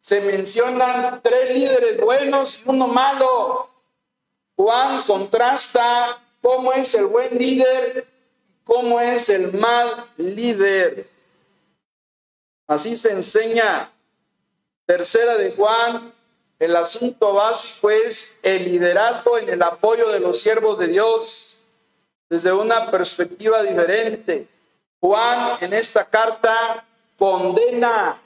se 0.00 0.20
mencionan 0.20 1.20
tres 1.22 1.54
líderes 1.54 2.00
buenos 2.00 2.58
y 2.58 2.62
uno 2.66 2.86
malo. 2.86 3.73
Juan 4.56 5.02
contrasta 5.04 6.20
cómo 6.40 6.72
es 6.72 6.94
el 6.94 7.06
buen 7.06 7.36
líder 7.38 8.14
cómo 8.64 9.00
es 9.00 9.28
el 9.28 9.52
mal 9.52 10.06
líder. 10.16 11.08
Así 12.66 12.96
se 12.96 13.12
enseña. 13.12 13.90
Tercera 14.86 15.36
de 15.36 15.52
Juan, 15.52 16.12
el 16.58 16.76
asunto 16.76 17.34
básico 17.34 17.90
es 17.90 18.36
el 18.42 18.64
liderazgo 18.64 19.38
en 19.38 19.48
el 19.48 19.62
apoyo 19.62 20.08
de 20.08 20.20
los 20.20 20.40
siervos 20.40 20.78
de 20.78 20.88
Dios 20.88 21.56
desde 22.28 22.52
una 22.52 22.90
perspectiva 22.90 23.62
diferente. 23.62 24.46
Juan 25.00 25.58
en 25.60 25.72
esta 25.72 26.04
carta 26.04 26.84
condena, 27.18 28.20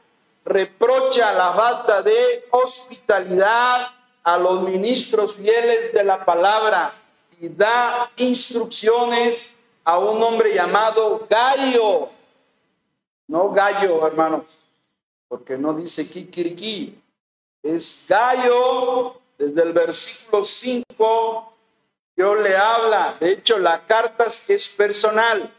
reprocha 0.45 1.33
la 1.33 1.53
falta 1.53 2.03
de 2.03 2.47
hospitalidad 2.51 3.89
a 4.23 4.37
los 4.37 4.63
ministros 4.63 5.35
fieles 5.35 5.93
de 5.93 6.05
la 6.05 6.25
palabra 6.25 6.95
y 7.41 7.49
da 7.49 8.11
instrucciones 8.17 9.53
a 9.85 9.99
un 9.99 10.23
hombre 10.23 10.55
llamado 10.55 11.27
Gallo. 11.29 12.11
No 13.27 13.51
Gallo, 13.51 14.07
hermanos, 14.07 14.45
porque 15.29 15.57
no 15.57 15.75
dice 15.75 16.09
kikiriki. 16.09 16.99
Es 17.63 18.07
Gallo, 18.09 19.21
desde 19.39 19.63
el 19.63 19.73
versículo 19.73 20.45
5, 20.45 21.53
Dios 22.17 22.41
le 22.41 22.57
habla. 22.57 23.17
De 23.21 23.33
hecho, 23.33 23.59
la 23.59 23.87
carta 23.87 24.27
es 24.27 24.69
personal. 24.69 25.53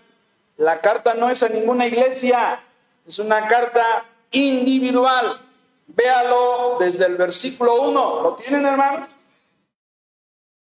La 0.57 0.81
carta 0.81 1.13
no 1.13 1.29
es 1.29 1.41
a 1.41 1.47
ninguna 1.47 1.85
iglesia, 1.85 2.61
es 3.07 3.17
una 3.17 3.47
carta 3.47 4.05
individual. 4.31 5.39
Véalo 5.95 6.77
desde 6.79 7.05
el 7.05 7.15
versículo 7.15 7.81
1. 7.81 8.21
¿Lo 8.21 8.35
tienen, 8.35 8.65
hermanos? 8.65 9.09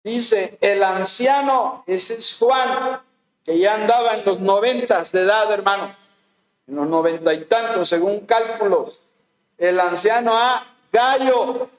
Dice, 0.03 0.57
el 0.61 0.83
anciano, 0.83 1.83
ese 1.85 2.15
es 2.15 2.37
Juan, 2.39 3.01
que 3.43 3.59
ya 3.59 3.75
andaba 3.75 4.15
en 4.15 4.25
los 4.25 4.39
noventas 4.39 5.11
de 5.11 5.21
edad, 5.21 5.51
hermanos, 5.51 5.95
en 6.65 6.75
los 6.75 6.87
noventa 6.87 7.33
y 7.33 7.45
tantos, 7.45 7.87
según 7.87 8.25
cálculos. 8.25 8.99
El 9.57 9.79
anciano 9.79 10.35
a 10.35 10.65
Gallo, 10.91 11.69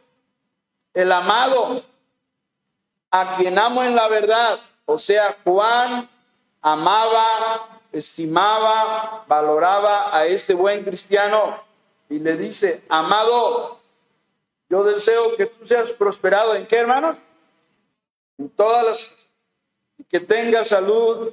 el 0.94 1.10
amado, 1.10 1.82
a 3.10 3.36
quien 3.36 3.58
amo 3.58 3.82
en 3.82 3.96
la 3.96 4.06
verdad. 4.06 4.60
O 4.84 5.00
sea, 5.00 5.36
Juan 5.42 6.08
amaba, 6.60 7.80
estimaba, 7.90 9.24
valoraba 9.26 10.16
a 10.16 10.26
este 10.26 10.54
buen 10.54 10.84
cristiano 10.84 11.71
y 12.12 12.18
le 12.18 12.36
dice, 12.36 12.82
amado, 12.90 13.80
yo 14.68 14.84
deseo 14.84 15.34
que 15.34 15.46
tú 15.46 15.66
seas 15.66 15.92
prosperado 15.92 16.54
en 16.54 16.66
qué, 16.66 16.76
hermanos? 16.76 17.16
En 18.36 18.50
todas 18.50 18.84
las 18.84 18.98
cosas. 18.98 19.26
Y 19.96 20.04
que 20.04 20.20
tengas 20.20 20.68
salud, 20.68 21.32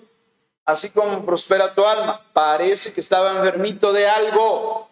así 0.64 0.90
como 0.92 1.26
prospera 1.26 1.76
tu 1.76 1.86
alma. 1.86 2.26
Parece 2.32 2.94
que 2.94 3.02
estaba 3.02 3.32
enfermito 3.32 3.92
de 3.92 4.08
algo. 4.08 4.88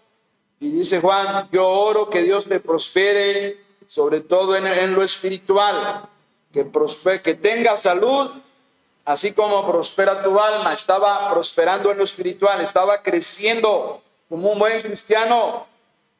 Y 0.60 0.72
dice 0.72 1.00
Juan, 1.00 1.48
yo 1.54 1.66
oro 1.66 2.10
que 2.10 2.22
Dios 2.24 2.48
te 2.48 2.60
prospere, 2.60 3.58
sobre 3.88 4.20
todo 4.20 4.58
en, 4.58 4.68
en 4.68 4.94
lo 4.94 5.04
espiritual, 5.04 6.10
que, 6.52 6.66
prospere, 6.66 7.22
que 7.22 7.78
salud, 7.78 8.30
así 9.06 9.32
como 9.32 9.66
prospera 9.66 10.22
tu 10.22 10.38
alma. 10.38 10.74
Estaba 10.74 11.30
prosperando 11.30 11.92
en 11.92 12.00
lo 12.00 12.04
espiritual, 12.04 12.60
estaba 12.60 13.02
creciendo 13.02 14.02
como 14.28 14.52
un 14.52 14.60
buen 14.60 14.82
cristiano 14.82 15.66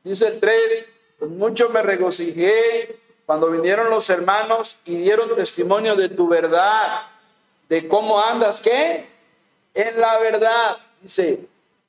Dice 0.04 0.28
el 0.28 0.40
3, 0.40 0.86
pues 1.20 1.32
mucho 1.32 1.70
me 1.70 1.82
regocijé 1.82 3.00
cuando 3.26 3.52
vinieron 3.52 3.90
los 3.90 4.10
hermanos 4.10 4.78
y 4.86 4.98
dieron 4.98 5.36
testimonio 5.36 5.96
de 5.96 6.10
tu 6.10 6.28
verdad, 6.28 7.08
de 7.68 7.88
cómo 7.88 8.22
andas, 8.22 8.62
¿qué? 8.62 9.06
En 9.74 10.00
la 10.00 10.18
verdad. 10.20 10.78
Dice, 11.02 11.46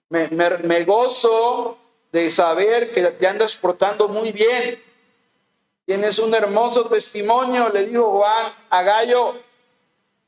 me, 0.08 0.28
me 0.28 0.84
gozo 0.84 1.78
de 2.10 2.30
saber 2.30 2.92
que 2.92 3.02
te 3.02 3.26
andas 3.26 3.56
portando 3.56 4.08
muy 4.08 4.32
bien. 4.32 4.82
Tienes 5.86 6.18
un 6.18 6.34
hermoso 6.34 6.88
testimonio, 6.88 7.68
le 7.68 7.86
dijo 7.86 8.18
Juan 8.18 8.52
a 8.68 8.82
Gallo. 8.82 9.36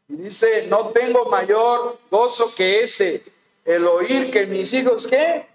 Y 0.09 0.15
dice, 0.15 0.67
no 0.69 0.91
tengo 0.91 1.27
mayor 1.27 1.99
gozo 2.11 2.55
que 2.55 2.83
este, 2.85 3.25
el 3.65 3.87
oír 3.87 4.31
que 4.31 4.47
mis 4.47 4.73
hijos, 4.73 5.07
¿qué? 5.07 5.50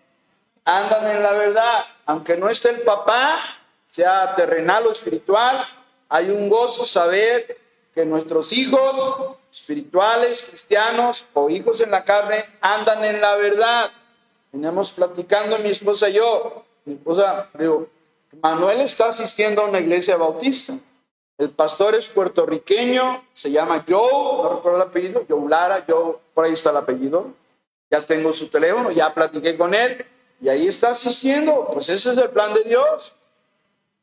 Andan 0.65 1.15
en 1.15 1.23
la 1.23 1.31
verdad 1.33 1.85
aunque 2.05 2.37
no 2.37 2.49
esté 2.49 2.69
el 2.69 2.81
papá, 2.81 3.39
sea 3.89 4.35
terrenal 4.35 4.85
o 4.87 4.91
espiritual, 4.91 5.65
hay 6.07 6.29
un 6.29 6.49
gozo 6.49 6.85
saber 6.85 7.57
que 7.93 8.05
nuestros 8.05 8.51
hijos 8.53 9.37
espirituales, 9.51 10.43
cristianos 10.43 11.25
o 11.33 11.49
hijos 11.49 11.81
en 11.81 11.91
la 11.91 12.03
carne 12.03 12.45
andan 12.61 13.03
en 13.05 13.21
la 13.21 13.35
verdad. 13.35 13.91
Veníamos 14.51 14.91
platicando 14.91 15.57
mi 15.59 15.69
esposa 15.69 16.09
y 16.09 16.13
yo. 16.13 16.65
Mi 16.83 16.93
esposa, 16.93 17.49
digo, 17.57 17.87
Manuel 18.41 18.81
está 18.81 19.09
asistiendo 19.09 19.61
a 19.61 19.65
una 19.65 19.79
iglesia 19.79 20.17
bautista. 20.17 20.77
El 21.37 21.49
pastor 21.49 21.95
es 21.95 22.07
puertorriqueño, 22.07 23.25
se 23.33 23.51
llama 23.51 23.83
Joe, 23.87 24.11
no 24.11 24.55
recuerdo 24.55 24.77
el 24.77 24.87
apellido, 24.87 25.25
Joe 25.27 25.49
Lara, 25.49 25.83
Joe, 25.87 26.17
por 26.33 26.45
ahí 26.45 26.53
está 26.53 26.69
el 26.69 26.77
apellido. 26.77 27.27
Ya 27.89 28.05
tengo 28.05 28.31
su 28.31 28.47
teléfono, 28.47 28.91
ya 28.91 29.13
platiqué 29.13 29.57
con 29.57 29.73
él. 29.73 30.05
Y 30.41 30.49
ahí 30.49 30.67
está 30.67 30.89
asistiendo. 30.89 31.69
Pues 31.73 31.89
ese 31.89 32.11
es 32.11 32.17
el 32.17 32.29
plan 32.29 32.53
de 32.53 32.63
Dios. 32.63 33.13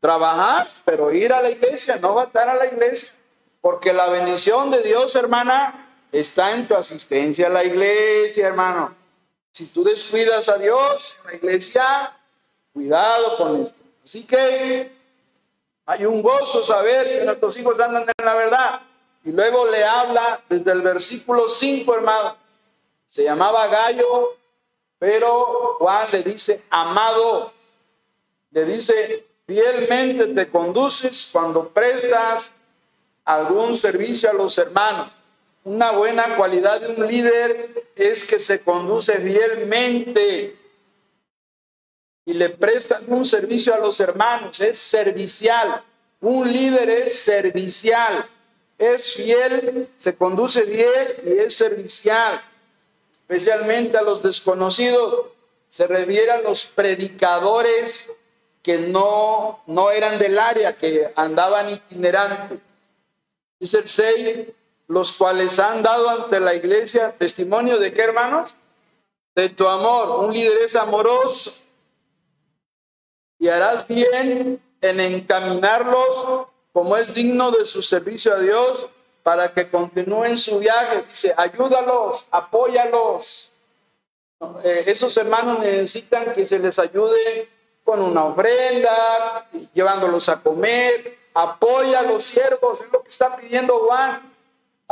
Trabajar, 0.00 0.68
pero 0.84 1.12
ir 1.12 1.32
a 1.32 1.42
la 1.42 1.50
iglesia, 1.50 1.96
no 1.96 2.14
faltar 2.14 2.48
a 2.48 2.54
la 2.54 2.66
iglesia. 2.66 3.12
Porque 3.60 3.92
la 3.92 4.08
bendición 4.08 4.70
de 4.70 4.82
Dios, 4.82 5.14
hermana, 5.14 5.88
está 6.10 6.52
en 6.52 6.66
tu 6.66 6.74
asistencia 6.74 7.46
a 7.46 7.50
la 7.50 7.64
iglesia, 7.64 8.48
hermano. 8.48 8.94
Si 9.52 9.66
tú 9.66 9.84
descuidas 9.84 10.48
a 10.48 10.58
Dios 10.58 11.16
la 11.24 11.34
iglesia, 11.34 12.16
cuidado 12.72 13.36
con 13.36 13.62
esto. 13.62 13.78
Así 14.04 14.24
que 14.24 14.90
hay 15.86 16.04
un 16.04 16.22
gozo 16.22 16.64
saber 16.64 17.06
que 17.06 17.24
nuestros 17.24 17.58
hijos 17.58 17.78
andan 17.78 18.02
en 18.02 18.24
la 18.24 18.34
verdad. 18.34 18.80
Y 19.24 19.30
luego 19.30 19.70
le 19.70 19.84
habla 19.84 20.42
desde 20.48 20.72
el 20.72 20.82
versículo 20.82 21.48
5, 21.48 21.94
hermano. 21.94 22.36
Se 23.08 23.22
llamaba 23.22 23.66
Gallo 23.68 24.36
pero 25.02 25.78
Juan 25.80 26.06
le 26.12 26.22
dice, 26.22 26.62
amado, 26.70 27.52
le 28.52 28.64
dice, 28.64 29.26
fielmente 29.44 30.28
te 30.28 30.48
conduces 30.48 31.28
cuando 31.32 31.70
prestas 31.70 32.52
algún 33.24 33.76
servicio 33.76 34.30
a 34.30 34.32
los 34.32 34.56
hermanos. 34.58 35.10
Una 35.64 35.90
buena 35.90 36.36
cualidad 36.36 36.80
de 36.80 36.94
un 36.94 37.04
líder 37.04 37.88
es 37.96 38.24
que 38.24 38.38
se 38.38 38.60
conduce 38.60 39.18
fielmente 39.18 40.56
y 42.24 42.34
le 42.34 42.50
presta 42.50 43.00
un 43.08 43.24
servicio 43.24 43.74
a 43.74 43.78
los 43.78 43.98
hermanos, 43.98 44.60
es 44.60 44.78
servicial. 44.78 45.82
Un 46.20 46.46
líder 46.46 46.88
es 46.88 47.18
servicial, 47.18 48.24
es 48.78 49.14
fiel, 49.14 49.88
se 49.98 50.14
conduce 50.14 50.62
bien 50.62 51.08
y 51.26 51.38
es 51.38 51.56
servicial 51.56 52.40
especialmente 53.32 53.96
a 53.96 54.02
los 54.02 54.22
desconocidos, 54.22 55.26
se 55.70 55.86
revieran 55.86 56.42
los 56.42 56.66
predicadores 56.66 58.10
que 58.62 58.78
no, 58.78 59.62
no 59.66 59.90
eran 59.90 60.18
del 60.18 60.38
área, 60.38 60.76
que 60.76 61.10
andaban 61.16 61.70
itinerantes. 61.70 62.58
Dice 63.58 63.78
el 63.78 63.88
6, 63.88 64.46
los 64.88 65.12
cuales 65.12 65.58
han 65.58 65.82
dado 65.82 66.10
ante 66.10 66.40
la 66.40 66.54
iglesia 66.54 67.16
testimonio 67.16 67.78
de 67.78 67.92
qué, 67.94 68.02
hermanos? 68.02 68.54
De 69.34 69.48
tu 69.48 69.66
amor. 69.66 70.26
Un 70.26 70.34
líder 70.34 70.58
es 70.58 70.76
amoroso. 70.76 71.62
Y 73.38 73.48
harás 73.48 73.88
bien 73.88 74.60
en 74.82 75.00
encaminarlos 75.00 76.46
como 76.72 76.98
es 76.98 77.14
digno 77.14 77.50
de 77.50 77.64
su 77.64 77.82
servicio 77.82 78.34
a 78.34 78.40
Dios 78.40 78.86
para 79.22 79.52
que 79.52 79.70
continúen 79.70 80.36
su 80.36 80.58
viaje. 80.58 81.04
Dice, 81.08 81.34
ayúdalos, 81.36 82.26
apóyalos. 82.30 83.50
Eh, 84.64 84.84
esos 84.86 85.16
hermanos 85.16 85.60
necesitan 85.60 86.32
que 86.32 86.46
se 86.46 86.58
les 86.58 86.78
ayude 86.78 87.48
con 87.84 88.00
una 88.00 88.24
ofrenda, 88.24 89.48
llevándolos 89.72 90.28
a 90.28 90.40
comer. 90.40 91.18
Apoya 91.34 92.00
a 92.00 92.02
los 92.02 92.24
siervos, 92.24 92.80
es 92.80 92.92
lo 92.92 93.02
que 93.02 93.08
está 93.08 93.36
pidiendo 93.36 93.78
Juan 93.78 94.32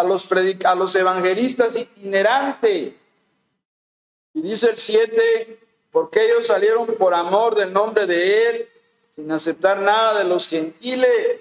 a 0.01 0.03
los, 0.03 0.29
a 0.65 0.75
los 0.75 0.95
evangelistas 0.95 1.77
itinerantes. 1.77 2.95
Y 4.33 4.43
dice 4.43 4.71
el 4.71 4.79
7, 4.79 5.59
porque 5.91 6.25
ellos 6.25 6.47
salieron 6.47 6.87
por 6.97 7.15
amor 7.15 7.55
del 7.55 7.73
nombre 7.73 8.07
de 8.07 8.49
Él, 8.49 8.69
sin 9.15 9.31
aceptar 9.31 9.81
nada 9.81 10.21
de 10.21 10.25
los 10.25 10.49
gentiles. 10.49 11.41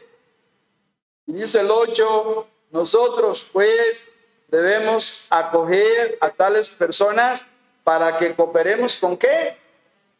Y 1.27 1.33
dice 1.33 1.61
el 1.61 1.71
8, 1.71 2.47
nosotros 2.71 3.49
pues 3.51 4.07
debemos 4.47 5.27
acoger 5.29 6.17
a 6.21 6.29
tales 6.29 6.69
personas 6.69 7.45
para 7.83 8.17
que 8.17 8.35
cooperemos 8.35 8.97
con 8.97 9.17
qué? 9.17 9.57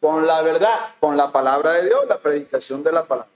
Con 0.00 0.26
la 0.26 0.42
verdad, 0.42 0.94
con 0.98 1.16
la 1.16 1.30
palabra 1.30 1.72
de 1.74 1.86
Dios, 1.86 2.06
la 2.08 2.18
predicación 2.18 2.82
de 2.82 2.92
la 2.92 3.04
palabra. 3.04 3.30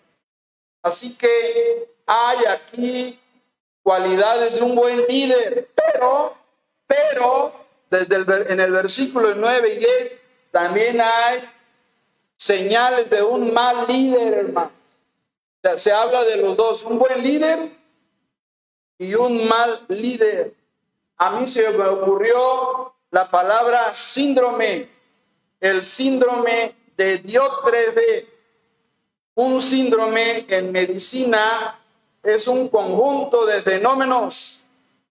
Así 0.82 1.16
que 1.16 1.88
hay 2.06 2.38
aquí 2.46 3.20
cualidades 3.82 4.54
de 4.54 4.62
un 4.62 4.74
buen 4.74 5.04
líder, 5.06 5.68
pero, 5.74 6.34
pero, 6.86 7.52
desde 7.90 8.16
el, 8.16 8.46
en 8.48 8.60
el 8.60 8.72
versículo 8.72 9.34
9 9.34 9.74
y 9.74 9.78
10, 9.78 10.12
también 10.50 11.00
hay 11.00 11.48
señales 12.36 13.08
de 13.10 13.22
un 13.22 13.52
mal 13.52 13.86
líder, 13.86 14.34
hermano. 14.34 14.72
se 15.76 15.92
habla 15.92 16.24
de 16.24 16.36
los 16.36 16.56
dos, 16.56 16.82
un 16.82 16.98
buen 16.98 17.22
líder 17.22 17.83
y 19.04 19.14
un 19.14 19.46
mal 19.46 19.84
líder. 19.88 20.54
A 21.18 21.30
mí 21.32 21.46
se 21.46 21.70
me 21.70 21.84
ocurrió 21.84 22.92
la 23.10 23.30
palabra 23.30 23.94
síndrome, 23.94 24.88
el 25.60 25.84
síndrome 25.84 26.74
de 26.96 27.18
Diótrebe. 27.18 28.28
Un 29.36 29.60
síndrome 29.60 30.46
en 30.48 30.72
medicina 30.72 31.78
es 32.22 32.48
un 32.48 32.68
conjunto 32.68 33.44
de 33.46 33.62
fenómenos 33.62 34.64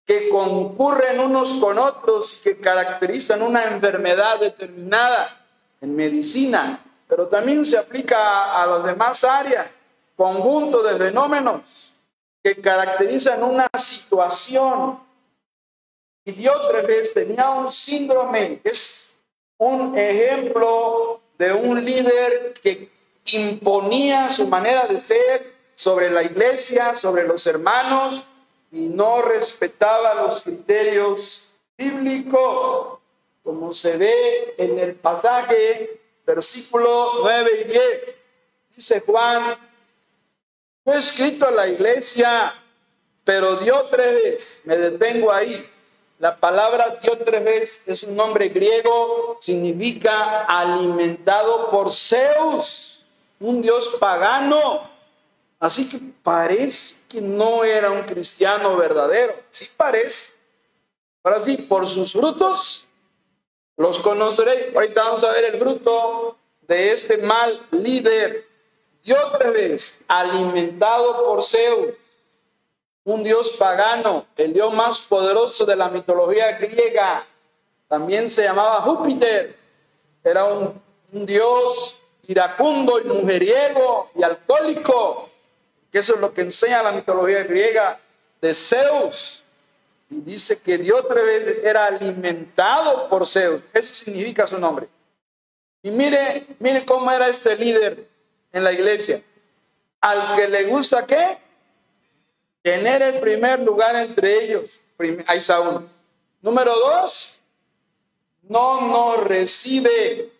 que 0.05 0.29
concurren 0.29 1.19
unos 1.19 1.53
con 1.53 1.77
otros 1.77 2.39
y 2.39 2.43
que 2.43 2.57
caracterizan 2.57 3.41
una 3.41 3.65
enfermedad 3.65 4.39
determinada 4.39 5.45
en 5.79 5.95
medicina, 5.95 6.83
pero 7.07 7.27
también 7.27 7.65
se 7.65 7.77
aplica 7.77 8.61
a 8.61 8.65
las 8.65 8.83
demás 8.85 9.23
áreas, 9.23 9.67
conjunto 10.15 10.81
de 10.83 10.97
fenómenos 10.97 11.82
que 12.43 12.55
caracterizan 12.61 13.41
una 13.41 13.69
situación. 13.79 14.99
Y 16.25 16.33
Diótrefes 16.33 17.13
tenía 17.13 17.49
un 17.49 17.71
síndrome, 17.71 18.59
es 18.63 19.15
un 19.57 19.97
ejemplo 19.97 21.21
de 21.37 21.53
un 21.53 21.83
líder 21.83 22.53
que 22.61 22.89
imponía 23.25 24.31
su 24.31 24.47
manera 24.47 24.87
de 24.87 24.99
ser 24.99 25.53
sobre 25.75 26.09
la 26.09 26.23
iglesia, 26.23 26.95
sobre 26.95 27.25
los 27.25 27.47
hermanos, 27.47 28.23
y 28.71 28.87
no 28.87 29.21
respetaba 29.21 30.13
los 30.15 30.41
criterios 30.41 31.47
bíblicos, 31.77 32.99
como 33.43 33.73
se 33.73 33.97
ve 33.97 34.55
en 34.57 34.79
el 34.79 34.95
pasaje, 34.95 36.01
versículo 36.25 37.19
9 37.21 37.51
y 37.61 37.63
10. 37.65 37.81
Dice 38.75 39.01
Juan, 39.01 39.57
he 40.85 40.97
escrito 40.97 41.47
a 41.47 41.51
la 41.51 41.67
iglesia, 41.67 42.53
pero 43.23 43.57
veces 44.11 44.61
me 44.65 44.77
detengo 44.77 45.31
ahí. 45.31 45.69
La 46.19 46.37
palabra 46.37 46.99
veces 47.39 47.81
es 47.85 48.03
un 48.03 48.15
nombre 48.15 48.49
griego, 48.49 49.39
significa 49.41 50.45
alimentado 50.45 51.69
por 51.69 51.91
Zeus, 51.91 53.03
un 53.39 53.61
dios 53.61 53.97
pagano 53.99 54.93
Así 55.63 55.89
que 55.89 55.97
parece 56.21 56.97
que 57.07 57.21
no 57.21 57.63
era 57.63 57.89
un 57.89 58.01
cristiano 58.01 58.75
verdadero. 58.75 59.33
Sí 59.49 59.69
parece. 59.77 60.33
Ahora 61.23 61.39
sí, 61.39 61.55
por 61.55 61.87
sus 61.87 62.11
frutos 62.11 62.89
los 63.77 63.99
conoceréis. 63.99 64.75
Ahorita 64.75 65.05
vamos 65.05 65.23
a 65.23 65.31
ver 65.31 65.45
el 65.45 65.57
fruto 65.57 66.37
de 66.67 66.91
este 66.91 67.17
mal 67.19 67.65
líder. 67.71 68.45
Vez 69.51 70.03
alimentado 70.07 71.25
por 71.25 71.43
Zeus, 71.43 71.93
un 73.03 73.23
dios 73.23 73.51
pagano, 73.57 74.25
el 74.37 74.53
dios 74.53 74.73
más 74.73 74.99
poderoso 74.99 75.65
de 75.65 75.75
la 75.75 75.89
mitología 75.89 76.57
griega. 76.57 77.25
También 77.87 78.29
se 78.29 78.43
llamaba 78.43 78.81
Júpiter. 78.81 79.57
Era 80.23 80.45
un, 80.45 80.81
un 81.11 81.25
dios 81.25 81.99
iracundo 82.27 82.99
y 82.99 83.03
mujeriego 83.03 84.09
y 84.15 84.23
alcohólico 84.23 85.29
que 85.93 85.99
eso 85.99 86.15
es 86.15 86.21
lo 86.21 86.33
que 86.33 86.41
enseña 86.41 86.81
la 86.81 86.91
mitología 86.91 87.43
griega 87.43 87.99
de 88.41 88.55
Zeus. 88.55 89.43
Y 90.09 90.21
dice 90.21 90.59
que 90.59 90.79
Diótrefes 90.79 91.63
era 91.63 91.85
alimentado 91.85 93.07
por 93.09 93.27
Zeus. 93.27 93.61
Eso 93.71 93.93
significa 93.93 94.47
su 94.47 94.57
nombre. 94.57 94.87
Y 95.83 95.91
mire, 95.91 96.47
mire 96.57 96.83
cómo 96.83 97.11
era 97.11 97.27
este 97.27 97.55
líder 97.55 98.07
en 98.53 98.63
la 98.63 98.71
iglesia. 98.71 99.21
Al 99.99 100.37
que 100.37 100.47
le 100.47 100.63
gusta 100.65 101.05
qué? 101.05 101.37
Tener 102.61 103.01
el 103.01 103.19
primer 103.19 103.59
lugar 103.59 103.95
entre 103.97 104.45
ellos. 104.45 104.79
Ahí 105.27 105.39
está 105.39 105.59
uno. 105.59 105.89
Número 106.41 106.73
dos, 106.77 107.41
no 108.43 108.81
nos 108.81 109.23
recibe. 109.23 110.31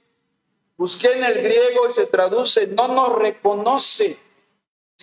Busqué 0.78 1.18
en 1.18 1.24
el 1.24 1.42
griego 1.42 1.90
y 1.90 1.92
se 1.92 2.06
traduce, 2.08 2.68
no 2.68 2.88
nos 2.88 3.16
reconoce. 3.16 4.18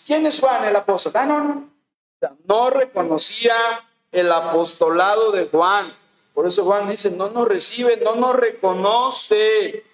¿Quién 0.06 0.26
es 0.26 0.40
Juan 0.40 0.64
el 0.64 0.76
apóstol? 0.76 1.12
Ah, 1.16 1.26
no, 1.26 1.44
no. 1.44 1.70
No 2.44 2.70
reconocía 2.70 3.54
el 4.12 4.30
apostolado 4.30 5.32
de 5.32 5.46
Juan. 5.46 5.94
Por 6.34 6.46
eso 6.46 6.64
Juan 6.64 6.88
dice, 6.88 7.10
no 7.10 7.30
nos 7.30 7.48
recibe, 7.48 7.96
no 7.98 8.14
nos 8.14 8.36
reconoce. 8.36 9.84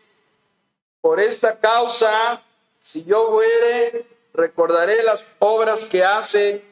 Por 1.00 1.20
esta 1.20 1.58
causa, 1.60 2.42
si 2.86 3.04
yo 3.04 3.32
fuere, 3.32 4.06
recordaré 4.32 5.02
las 5.02 5.24
obras 5.40 5.84
que 5.84 6.04
hace 6.04 6.64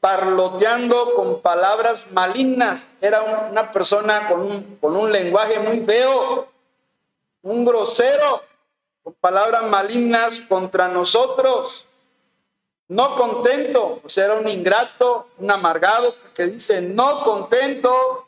parloteando 0.00 1.14
con 1.14 1.42
palabras 1.42 2.10
malignas. 2.10 2.86
Era 3.02 3.20
una 3.50 3.70
persona 3.70 4.28
con 4.28 4.40
un, 4.40 4.76
con 4.76 4.96
un 4.96 5.12
lenguaje 5.12 5.58
muy 5.58 5.80
feo, 5.80 6.48
un 7.42 7.66
grosero, 7.66 8.42
con 9.02 9.12
palabras 9.20 9.64
malignas 9.64 10.40
contra 10.40 10.88
nosotros. 10.88 11.84
No 12.88 13.14
contento, 13.16 14.00
sea, 14.06 14.24
era 14.24 14.34
un 14.36 14.48
ingrato, 14.48 15.26
un 15.36 15.50
amargado, 15.50 16.14
que 16.34 16.46
dice, 16.46 16.80
no 16.80 17.24
contento 17.24 18.26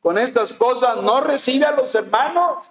con 0.00 0.18
estas 0.18 0.52
cosas, 0.52 0.96
no 0.96 1.20
recibe 1.20 1.64
a 1.64 1.76
los 1.76 1.94
hermanos, 1.94 2.66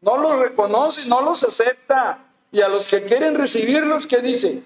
no 0.00 0.16
los 0.16 0.38
reconoce, 0.38 1.06
no 1.10 1.20
los 1.20 1.44
acepta. 1.44 2.29
Y 2.52 2.60
a 2.60 2.68
los 2.68 2.88
que 2.88 3.04
quieren 3.04 3.36
recibirlos, 3.36 4.06
¿qué 4.06 4.18
dice? 4.18 4.62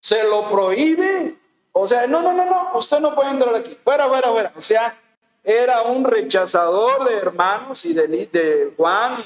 Se 0.00 0.24
lo 0.24 0.48
prohíbe. 0.48 1.36
O 1.72 1.86
sea, 1.88 2.06
no, 2.06 2.22
no, 2.22 2.32
no, 2.32 2.44
no, 2.46 2.78
usted 2.78 3.00
no 3.00 3.14
puede 3.14 3.30
entrar 3.30 3.54
aquí. 3.54 3.76
Fuera, 3.82 4.08
fuera, 4.08 4.30
fuera. 4.30 4.52
O 4.56 4.62
sea, 4.62 4.96
era 5.42 5.82
un 5.82 6.04
rechazador 6.04 7.08
de 7.08 7.16
hermanos 7.16 7.84
y 7.84 7.92
de, 7.92 8.72
Juan. 8.76 9.16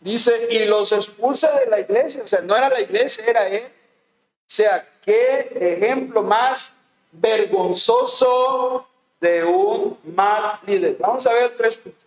Dice, 0.00 0.48
y 0.50 0.64
los 0.64 0.92
expulsa 0.92 1.58
de 1.58 1.66
la 1.66 1.80
iglesia. 1.80 2.22
O 2.22 2.26
sea, 2.26 2.40
no 2.40 2.56
era 2.56 2.68
la 2.68 2.80
iglesia, 2.80 3.24
era 3.26 3.48
él. 3.48 3.66
O 3.66 4.50
sea, 4.50 4.88
qué 5.04 5.50
ejemplo 5.54 6.22
más 6.22 6.72
vergonzoso 7.12 8.86
de 9.20 9.44
un 9.44 9.98
mal 10.14 10.60
líder. 10.66 10.96
Vamos 10.98 11.26
a 11.26 11.32
ver 11.34 11.56
tres 11.56 11.76
puntos. 11.76 12.04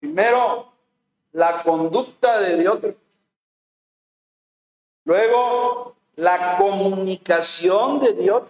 Primero, 0.00 0.67
la 1.38 1.62
conducta 1.62 2.40
de 2.40 2.56
Dios. 2.56 2.80
Luego, 5.04 5.94
la 6.16 6.56
comunicación 6.58 8.00
de 8.00 8.12
Dios. 8.12 8.42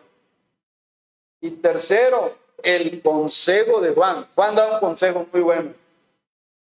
Y 1.42 1.50
tercero, 1.50 2.34
el 2.62 3.02
consejo 3.02 3.82
de 3.82 3.92
Juan. 3.92 4.26
Juan 4.34 4.54
da 4.54 4.72
un 4.72 4.80
consejo 4.80 5.26
muy 5.30 5.42
bueno. 5.42 5.74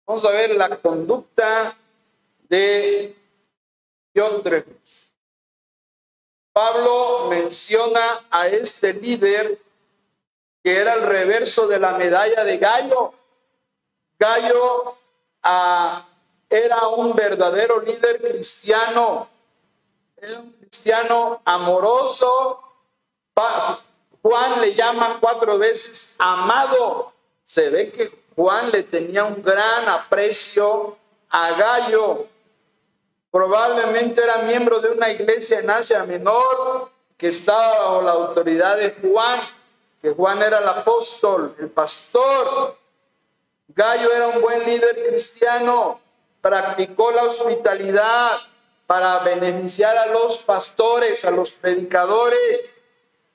Vamos 0.07 0.25
a 0.25 0.31
ver 0.31 0.55
la 0.55 0.77
conducta 0.77 1.77
de 2.49 3.17
Dios. 4.15 4.43
Pablo 6.53 7.27
menciona 7.31 8.27
a 8.31 8.47
este 8.47 8.93
líder 8.93 9.59
que 10.63 10.77
era 10.77 10.95
el 10.95 11.03
reverso 11.03 11.67
de 11.67 11.81
la 11.81 11.99
medalla 11.99 12.45
de 12.45 12.59
Gallo. 12.59 13.13
Gallo 14.21 14.97
ah, 15.43 16.07
era 16.53 16.87
un 16.89 17.15
verdadero 17.15 17.81
líder 17.81 18.21
cristiano, 18.21 19.27
un 20.21 20.53
cristiano 20.53 21.41
amoroso. 21.45 22.61
Juan 24.21 24.61
le 24.61 24.75
llama 24.75 25.17
cuatro 25.19 25.57
veces 25.57 26.15
amado. 26.19 27.13
Se 27.43 27.71
ve 27.71 27.91
que 27.91 28.13
Juan 28.37 28.71
le 28.71 28.83
tenía 28.83 29.25
un 29.25 29.43
gran 29.43 29.89
aprecio 29.89 30.99
a 31.31 31.53
Gallo. 31.53 32.27
Probablemente 33.31 34.23
era 34.23 34.43
miembro 34.43 34.79
de 34.81 34.91
una 34.91 35.11
iglesia 35.11 35.61
en 35.61 35.71
Asia 35.71 36.05
Menor 36.05 36.91
que 37.17 37.29
estaba 37.29 37.79
bajo 37.79 38.03
la 38.03 38.13
autoridad 38.13 38.77
de 38.77 38.91
Juan, 39.01 39.41
que 40.03 40.11
Juan 40.11 40.43
era 40.43 40.59
el 40.59 40.69
apóstol, 40.69 41.55
el 41.59 41.71
pastor. 41.71 42.77
Gallo 43.69 44.13
era 44.13 44.29
un 44.29 44.43
buen 44.43 44.67
líder 44.67 45.09
cristiano, 45.09 46.01
practicó 46.43 47.13
la 47.13 47.23
hospitalidad 47.23 48.37
para 48.87 49.21
beneficiar 49.21 49.97
a 49.97 50.07
los 50.07 50.39
pastores, 50.39 51.25
a 51.25 51.31
los 51.31 51.55
predicadores, 51.55 52.61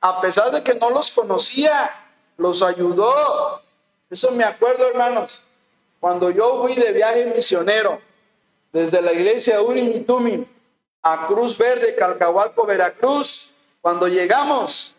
a 0.02 0.22
pesar 0.22 0.52
de 0.52 0.62
que 0.62 0.76
no 0.76 0.92
los 0.92 1.10
conocía, 1.10 1.90
los 2.38 2.62
ayudó. 2.62 3.62
Eso 4.12 4.32
me 4.32 4.44
acuerdo, 4.44 4.88
hermanos. 4.88 5.42
Cuando 6.00 6.30
yo 6.30 6.62
fui 6.62 6.76
de 6.76 6.92
viaje 6.92 7.26
misionero 7.36 8.00
desde 8.72 9.02
la 9.02 9.14
iglesia 9.14 9.62
Urim 9.62 10.06
a 11.02 11.28
Cruz 11.28 11.58
Verde, 11.58 11.96
Calcahualco, 11.96 12.66
Veracruz, 12.66 13.52
cuando 13.82 14.08
llegamos, 14.08 14.96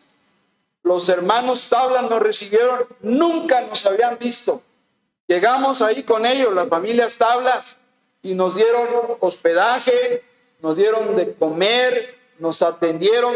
los 0.83 1.09
hermanos 1.09 1.69
Tablas 1.69 2.09
nos 2.11 2.21
recibieron, 2.21 2.87
nunca 3.01 3.61
nos 3.61 3.85
habían 3.87 4.19
visto. 4.19 4.63
Llegamos 5.27 5.83
ahí 5.83 6.03
con 6.03 6.25
ellos, 6.25 6.55
las 6.55 6.69
familias 6.69 7.17
Tablas, 7.17 7.78
y 8.29 8.35
nos 8.35 8.55
dieron 8.55 8.87
hospedaje, 9.21 10.23
nos 10.61 10.77
dieron 10.77 11.17
de 11.17 11.33
comer, 11.35 12.15
nos 12.39 12.61
atendieron 12.61 13.35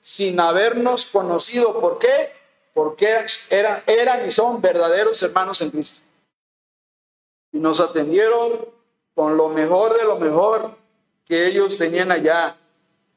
sin 0.00 0.40
habernos 0.40 1.06
conocido. 1.06 1.80
¿Por 1.80 2.00
qué? 2.00 2.32
Porque 2.74 3.24
eran, 3.50 3.84
eran 3.86 4.26
y 4.26 4.32
son 4.32 4.60
verdaderos 4.60 5.22
hermanos 5.22 5.60
en 5.60 5.70
Cristo. 5.70 6.02
Y 7.52 7.60
nos 7.60 7.78
atendieron 7.78 8.66
con 9.14 9.36
lo 9.36 9.48
mejor 9.48 9.96
de 9.96 10.04
lo 10.04 10.18
mejor 10.18 10.74
que 11.24 11.46
ellos 11.46 11.78
tenían 11.78 12.10
allá. 12.10 12.56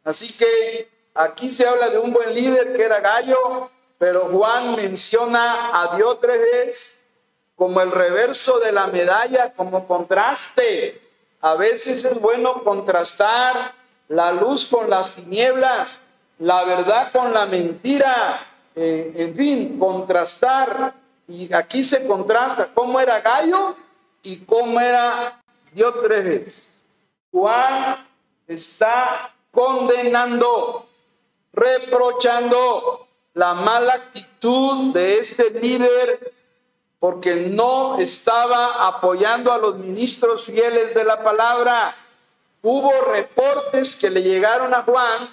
Así 0.03 0.31
que 0.37 0.89
aquí 1.15 1.49
se 1.49 1.65
habla 1.65 1.89
de 1.89 1.97
un 1.97 2.13
buen 2.13 2.35
líder 2.35 2.75
que 2.75 2.83
era 2.83 2.99
Gallo, 2.99 3.71
pero 3.97 4.29
Juan 4.29 4.75
menciona 4.75 5.81
a 5.81 5.95
Diótrefes 5.97 6.99
como 7.55 7.81
el 7.81 7.89
reverso 7.89 8.59
de 8.59 8.71
la 8.71 8.85
medalla, 8.85 9.53
como 9.55 9.87
contraste. 9.87 11.04
A 11.45 11.53
veces 11.53 12.03
es 12.03 12.19
bueno 12.19 12.63
contrastar 12.63 13.75
la 14.07 14.31
luz 14.31 14.65
con 14.65 14.89
las 14.89 15.13
tinieblas, 15.13 15.99
la 16.39 16.63
verdad 16.63 17.11
con 17.11 17.31
la 17.35 17.45
mentira, 17.45 18.47
eh, 18.75 19.13
en 19.15 19.35
fin, 19.35 19.77
contrastar. 19.77 20.95
Y 21.27 21.53
aquí 21.53 21.83
se 21.83 22.07
contrasta 22.07 22.69
cómo 22.73 22.99
era 22.99 23.21
Gallo 23.21 23.75
y 24.23 24.37
cómo 24.37 24.79
era 24.79 25.39
Diótrefes. 25.71 26.71
Juan 27.31 28.07
está 28.47 29.31
condenando, 29.51 30.87
reprochando 31.53 33.07
la 33.35 33.53
mala 33.53 33.93
actitud 33.93 34.91
de 34.95 35.19
este 35.19 35.51
líder 35.51 36.33
porque 37.05 37.35
no 37.35 37.99
estaba 37.99 38.87
apoyando 38.87 39.53
a 39.53 39.59
los 39.59 39.77
ministros 39.77 40.45
fieles 40.45 40.95
de 40.95 41.03
la 41.03 41.23
palabra. 41.23 41.95
Hubo 42.63 42.91
reportes 43.01 43.95
que 43.95 44.09
le 44.09 44.23
llegaron 44.23 44.73
a 44.73 44.81
Juan 44.81 45.29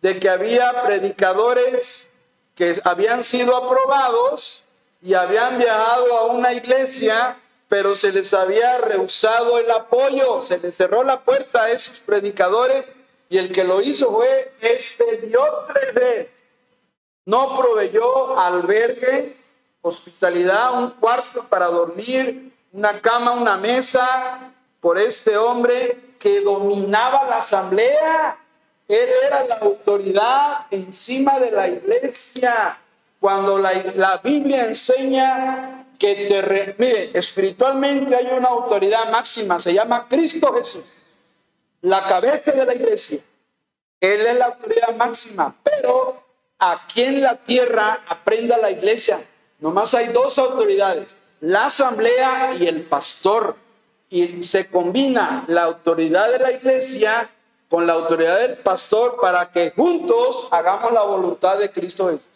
de 0.00 0.18
que 0.18 0.30
había 0.30 0.82
predicadores 0.82 2.08
que 2.54 2.80
habían 2.84 3.22
sido 3.22 3.54
aprobados 3.54 4.64
y 5.02 5.12
habían 5.12 5.58
viajado 5.58 6.16
a 6.16 6.24
una 6.24 6.54
iglesia, 6.54 7.38
pero 7.68 7.96
se 7.96 8.12
les 8.12 8.32
había 8.32 8.78
rehusado 8.78 9.58
el 9.58 9.70
apoyo, 9.70 10.42
se 10.42 10.56
les 10.56 10.74
cerró 10.74 11.04
la 11.04 11.20
puerta 11.20 11.64
a 11.64 11.70
esos 11.70 12.00
predicadores 12.00 12.86
y 13.28 13.36
el 13.36 13.52
que 13.52 13.64
lo 13.64 13.82
hizo 13.82 14.10
fue 14.10 14.54
este 14.62 15.18
Diótrefes. 15.18 16.28
No 17.26 17.58
proveyó 17.58 18.38
albergue, 18.38 19.39
hospitalidad, 19.82 20.82
un 20.82 20.90
cuarto 20.90 21.44
para 21.48 21.66
dormir, 21.66 22.52
una 22.72 23.00
cama, 23.00 23.32
una 23.32 23.56
mesa 23.56 24.52
por 24.80 24.98
este 24.98 25.36
hombre 25.36 26.14
que 26.18 26.40
dominaba 26.40 27.28
la 27.28 27.38
asamblea. 27.38 28.38
Él 28.86 29.08
era 29.26 29.44
la 29.44 29.56
autoridad 29.56 30.66
encima 30.70 31.38
de 31.38 31.50
la 31.50 31.68
iglesia. 31.68 32.78
Cuando 33.20 33.58
la, 33.58 34.20
Biblia 34.22 34.66
enseña 34.66 35.86
que 35.98 36.14
te 36.26 36.74
mire, 36.78 37.10
espiritualmente 37.12 38.16
hay 38.16 38.28
una 38.36 38.48
autoridad 38.48 39.10
máxima, 39.10 39.60
se 39.60 39.74
llama 39.74 40.06
Cristo 40.08 40.54
Jesús, 40.54 40.84
la 41.82 42.08
cabeza 42.08 42.52
de 42.52 42.64
la 42.64 42.74
iglesia. 42.74 43.20
Él 44.00 44.26
es 44.26 44.38
la 44.38 44.46
autoridad 44.46 44.96
máxima, 44.96 45.54
pero 45.62 46.24
aquí 46.58 47.02
en 47.02 47.20
la 47.20 47.36
tierra 47.36 48.00
aprenda 48.08 48.56
la 48.56 48.70
iglesia. 48.70 49.20
Nomás 49.60 49.94
hay 49.94 50.08
dos 50.08 50.38
autoridades, 50.38 51.14
la 51.40 51.66
asamblea 51.66 52.54
y 52.58 52.66
el 52.66 52.82
pastor. 52.82 53.56
Y 54.08 54.42
se 54.42 54.68
combina 54.68 55.44
la 55.46 55.64
autoridad 55.64 56.32
de 56.32 56.38
la 56.40 56.50
iglesia 56.50 57.30
con 57.68 57.86
la 57.86 57.92
autoridad 57.92 58.40
del 58.40 58.56
pastor 58.56 59.18
para 59.20 59.48
que 59.52 59.70
juntos 59.70 60.48
hagamos 60.50 60.92
la 60.92 61.02
voluntad 61.02 61.58
de 61.58 61.70
Cristo 61.70 62.08
Jesús. 62.08 62.26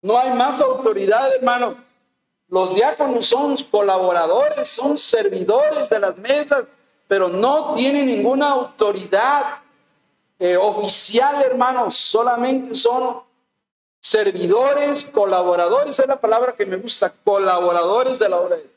No 0.00 0.18
hay 0.18 0.32
más 0.32 0.60
autoridad, 0.62 1.34
hermanos. 1.34 1.76
Los 2.48 2.74
diáconos 2.74 3.26
son 3.26 3.56
colaboradores, 3.70 4.68
son 4.68 4.96
servidores 4.96 5.90
de 5.90 5.98
las 5.98 6.16
mesas, 6.16 6.64
pero 7.08 7.28
no 7.28 7.74
tienen 7.74 8.06
ninguna 8.06 8.50
autoridad 8.50 9.58
eh, 10.38 10.56
oficial, 10.56 11.42
hermanos. 11.42 11.96
Solamente 11.96 12.76
son 12.76 13.20
servidores, 14.04 15.06
colaboradores, 15.06 15.98
es 15.98 16.06
la 16.06 16.20
palabra 16.20 16.52
que 16.54 16.66
me 16.66 16.76
gusta, 16.76 17.10
colaboradores 17.24 18.18
de 18.18 18.28
la 18.28 18.36
obra 18.36 18.56
de. 18.56 18.70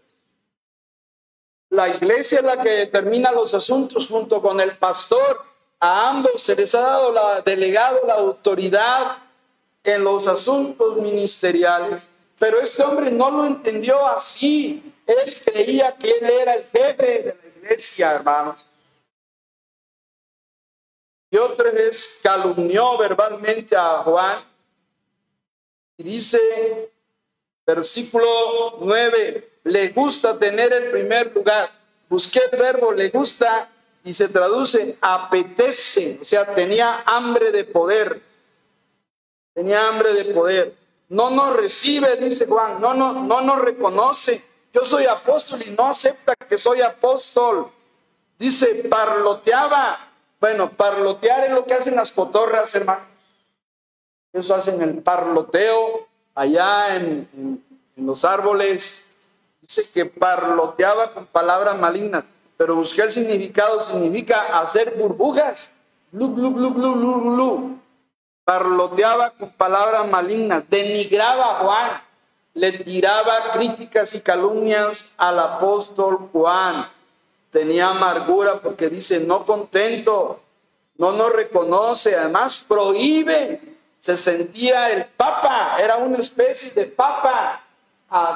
La 1.69 1.89
iglesia 1.89 2.39
es 2.39 2.45
la 2.45 2.63
que 2.63 2.69
determina 2.69 3.33
los 3.33 3.53
asuntos 3.53 4.07
junto 4.07 4.41
con 4.41 4.61
el 4.61 4.77
pastor. 4.77 5.43
A 5.81 6.11
ambos 6.11 6.41
se 6.41 6.55
les 6.55 6.73
ha 6.73 6.79
dado 6.79 7.11
la 7.11 7.41
delegado 7.41 7.99
la 8.07 8.13
autoridad 8.13 9.17
en 9.83 10.01
los 10.01 10.29
asuntos 10.29 10.95
ministeriales. 10.95 12.07
Pero 12.39 12.61
este 12.61 12.81
hombre 12.83 13.11
no 13.11 13.29
lo 13.29 13.45
entendió 13.45 14.07
así. 14.07 14.93
Él 15.05 15.35
creía 15.43 15.93
que 15.97 16.09
él 16.09 16.23
era 16.23 16.53
el 16.53 16.63
jefe 16.67 17.05
de 17.05 17.37
la 17.43 17.67
iglesia, 17.67 18.11
hermanos. 18.13 18.63
Y 21.29 21.35
otra 21.35 21.69
vez 21.71 22.21
calumnió 22.23 22.97
verbalmente 22.97 23.75
a 23.75 24.03
Juan 24.03 24.46
y 25.97 26.03
dice, 26.03 26.91
versículo 27.65 28.77
9, 28.81 29.59
le 29.63 29.89
gusta 29.89 30.37
tener 30.37 30.71
el 30.71 30.91
primer 30.91 31.33
lugar. 31.33 31.71
Busqué 32.07 32.41
el 32.51 32.59
verbo 32.59 32.91
le 32.91 33.09
gusta 33.09 33.69
y 34.03 34.13
se 34.13 34.29
traduce 34.29 34.97
apetece, 35.01 36.19
o 36.21 36.25
sea, 36.25 36.53
tenía 36.53 37.03
hambre 37.05 37.51
de 37.51 37.65
poder. 37.65 38.21
Tenía 39.53 39.87
hambre 39.87 40.13
de 40.13 40.33
poder. 40.33 40.75
No 41.09 41.31
nos 41.31 41.57
recibe, 41.57 42.15
dice 42.17 42.45
Juan, 42.45 42.79
no, 42.79 42.93
no, 42.93 43.13
no 43.23 43.41
nos 43.41 43.59
reconoce. 43.59 44.43
Yo 44.71 44.85
soy 44.85 45.05
apóstol 45.05 45.61
y 45.65 45.71
no 45.71 45.87
acepta 45.87 46.35
que 46.35 46.57
soy 46.57 46.81
apóstol. 46.81 47.71
Dice, 48.37 48.85
parloteaba. 48.89 50.11
Bueno, 50.39 50.69
parlotear 50.69 51.45
es 51.45 51.51
lo 51.51 51.65
que 51.65 51.73
hacen 51.73 51.95
las 51.95 52.11
cotorras, 52.11 52.75
hermano. 52.75 53.16
Ellos 54.33 54.51
hacen 54.51 54.81
el 54.81 55.01
parloteo 55.01 56.07
allá 56.35 56.95
en, 56.95 57.63
los 57.95 58.23
árboles. 58.23 59.09
Dice 59.61 59.83
que 59.93 60.05
parloteaba 60.05 61.13
con 61.13 61.25
palabras 61.25 61.77
malignas, 61.77 62.23
pero 62.55 62.75
busqué 62.75 63.01
el 63.01 63.11
significado, 63.11 63.81
significa 63.81 64.59
hacer 64.59 64.95
burbujas. 64.97 65.73
Parloteaba 68.45 69.31
con 69.31 69.51
palabras 69.53 70.07
malignas, 70.07 70.69
denigraba 70.69 71.59
a 71.59 71.63
Juan, 71.63 72.01
le 72.53 72.71
tiraba 72.71 73.51
críticas 73.53 74.13
y 74.13 74.21
calumnias 74.21 75.15
al 75.17 75.39
apóstol 75.39 76.29
Juan. 76.31 76.87
Tenía 77.51 77.89
amargura 77.89 78.61
porque 78.61 78.89
dice, 78.89 79.19
no 79.19 79.45
contento, 79.45 80.39
no 80.97 81.11
nos 81.13 81.33
reconoce, 81.33 82.15
además 82.15 82.63
prohíbe 82.67 83.76
se 83.99 84.17
sentía 84.17 84.91
el 84.91 85.05
papa, 85.05 85.77
era 85.79 85.97
una 85.97 86.17
especie 86.17 86.71
de 86.71 86.85
papa, 86.85 87.63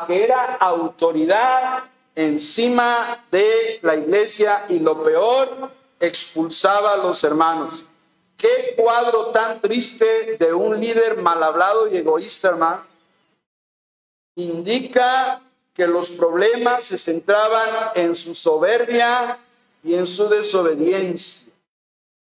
que 0.08 0.24
era 0.24 0.56
autoridad 0.56 1.84
encima 2.16 3.26
de 3.32 3.80
la 3.82 3.96
iglesia 3.96 4.66
y 4.70 4.80
lo 4.80 5.02
peor, 5.04 5.72
expulsaba 6.00 6.94
a 6.94 6.98
los 6.98 7.24
hermanos. 7.24 7.86
Qué 8.36 8.74
cuadro 8.76 9.28
tan 9.28 9.62
triste 9.62 10.36
de 10.40 10.54
un 10.54 10.80
líder 10.80 11.18
mal 11.18 11.42
hablado 11.44 11.88
y 11.88 11.98
egoísta, 11.98 12.50
hermano. 12.50 12.84
Indica 14.36 15.42
que 15.74 15.88
los 15.88 16.10
problemas 16.10 16.86
se 16.86 16.98
centraban 16.98 17.92
en 17.96 18.16
su 18.16 18.34
soberbia 18.34 19.38
y 19.84 19.94
en 19.94 20.08
su 20.08 20.28
desobediencia 20.28 21.51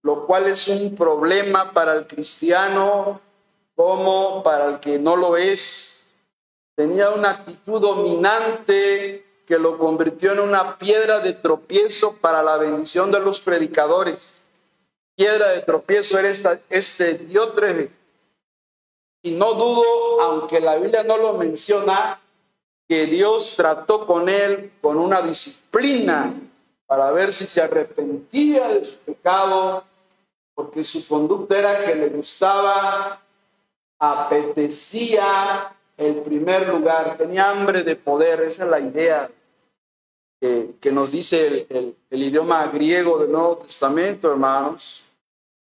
lo 0.04 0.26
cual 0.26 0.48
es 0.48 0.68
un 0.68 0.96
problema 0.96 1.72
para 1.72 1.94
el 1.96 2.08
cristiano 2.08 3.22
como 3.76 4.44
para 4.44 4.68
el 4.68 4.80
que 4.80 5.00
no 5.00 5.16
lo 5.16 5.38
es. 5.38 6.06
Tenía 6.76 7.10
una 7.10 7.32
actitud 7.32 7.82
dominante 7.82 9.26
que 9.46 9.60
lo 9.60 9.78
convirtió 9.78 10.32
en 10.32 10.40
una 10.40 10.78
piedra 10.78 11.20
de 11.20 11.34
tropiezo 11.34 12.16
para 12.18 12.42
la 12.42 12.58
bendición 12.58 13.12
de 13.12 13.20
los 13.20 13.40
predicadores. 13.42 14.42
Piedra 15.16 15.50
de 15.50 15.62
tropiezo 15.62 16.18
era 16.18 16.30
esta, 16.30 16.60
este 16.70 17.16
Diótrefes. 17.16 17.92
Y 19.24 19.32
no 19.32 19.54
dudo, 19.54 20.22
aunque 20.22 20.60
la 20.60 20.78
Biblia 20.78 21.04
no 21.04 21.18
lo 21.18 21.34
menciona, 21.34 22.20
que 22.88 23.06
Dios 23.06 23.56
trató 23.56 24.08
con 24.08 24.28
él 24.28 24.72
con 24.82 24.98
una 24.98 25.22
disciplina 25.22 26.34
para 26.88 27.12
ver 27.12 27.32
si 27.32 27.46
se 27.46 27.62
arrepentía 27.62 28.68
de 28.68 28.86
su 28.86 28.98
pecado, 28.98 29.86
porque 30.62 30.84
su 30.84 31.08
conducta 31.08 31.58
era 31.58 31.86
que 31.86 31.96
le 31.96 32.10
gustaba, 32.10 33.20
apetecía 33.98 35.74
el 35.98 36.22
primer 36.22 36.68
lugar, 36.70 37.18
tenía 37.18 37.50
hambre 37.50 37.82
de 37.82 37.96
poder, 37.96 38.42
esa 38.42 38.66
es 38.66 38.70
la 38.70 38.80
idea 38.80 39.32
que, 40.40 40.92
nos 40.92 41.12
dice 41.12 41.66
el, 41.68 41.96
idioma 42.12 42.68
griego 42.68 43.18
del 43.18 43.32
Nuevo 43.32 43.58
Testamento, 43.58 44.30
hermanos, 44.30 45.04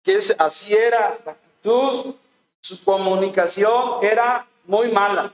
que 0.02 0.16
es, 0.16 0.36
así 0.38 0.74
era 0.74 1.18
la 1.24 1.32
actitud, 1.32 2.14
su 2.60 2.84
comunicación 2.84 4.02
era 4.02 4.46
muy 4.66 4.92
mala. 4.92 5.32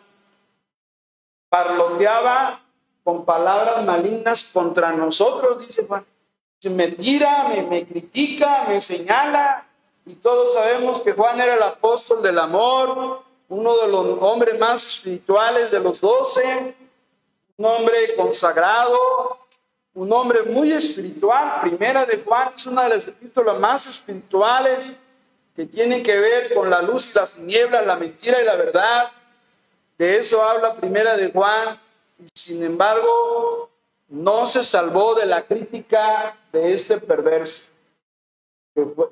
Parloteaba 1.49 2.61
con 3.03 3.25
palabras 3.25 3.85
malignas 3.85 4.51
contra 4.53 4.93
nosotros, 4.93 5.67
dice 5.67 5.85
Juan. 5.85 6.05
Me 6.65 6.89
tira, 6.89 7.49
me, 7.71 7.87
critica, 7.87 8.65
me 8.69 8.81
señala, 8.81 9.65
y 10.05 10.15
todos 10.15 10.55
sabemos 10.55 11.03
que 11.03 11.13
Juan 11.13 11.41
era 11.41 11.55
el 11.55 11.63
apóstol 11.63 12.21
del 12.21 12.37
amor, 12.37 13.23
uno 13.49 13.77
de 13.77 13.89
los 13.89 14.19
hombres 14.21 14.59
más 14.59 14.85
espirituales 14.85 15.71
de 15.71 15.79
los 15.79 16.01
doce, 16.01 16.75
un 17.57 17.65
hombre 17.65 18.17
consagrado, 18.17 19.39
un 19.95 20.13
hombre 20.13 20.43
muy 20.43 20.73
espiritual. 20.73 21.61
Primera 21.61 22.05
de 22.05 22.23
Juan 22.25 22.53
es 22.57 22.67
una 22.67 22.85
de 22.85 22.89
las 22.89 23.07
epístolas 23.07 23.59
más 23.59 23.87
espirituales 23.87 24.97
que 25.55 25.65
tienen 25.65 26.03
que 26.03 26.19
ver 26.19 26.55
con 26.55 26.69
la 26.69 26.83
luz 26.83 27.15
las 27.15 27.33
tinieblas, 27.33 27.87
la 27.87 27.97
mentira 27.97 28.43
y 28.43 28.45
la 28.45 28.57
verdad. 28.57 29.13
De 29.97 30.17
eso 30.19 30.43
habla 30.43 30.75
Primera 30.75 31.17
de 31.17 31.31
Juan. 31.31 31.81
Y 32.19 32.27
sin 32.35 32.65
embargo, 32.65 33.71
no 34.09 34.47
se 34.47 34.65
salvó 34.65 35.15
de 35.15 35.27
la 35.27 35.47
crítica 35.47 36.37
de 36.53 36.75
este 36.75 36.99
perverso 36.99 37.71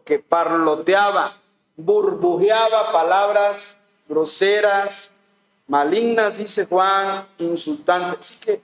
que, 0.04 0.18
parloteaba, 0.18 1.36
burbujeaba 1.76 2.92
palabras 2.92 3.76
groseras, 4.08 5.10
malignas, 5.66 6.38
dice 6.38 6.66
Juan, 6.66 7.26
insultantes. 7.38 8.20
Así 8.20 8.40
que 8.40 8.60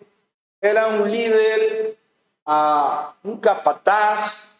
era 0.60 0.86
un 0.86 1.10
líder, 1.10 1.98
uh, 2.46 3.12
un 3.24 3.38
capataz, 3.38 4.56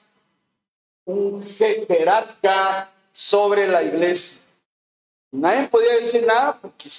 un 1.05 1.45
jerarca 1.45 2.91
sobre 3.13 3.69
la 3.69 3.83
iglesia. 3.83 4.41
Nadie 5.31 5.69
podía 5.69 5.95
decir 5.95 6.27
nada 6.27 6.59
porque 6.61 6.91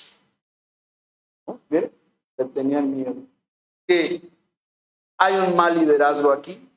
tenían 2.54 2.96
miedo. 2.96 3.16
Que 3.86 4.22
hay 5.17 5.36
un 5.36 5.56
mal 5.56 5.78
liderazgo 5.78 6.32
aquí. 6.32 6.69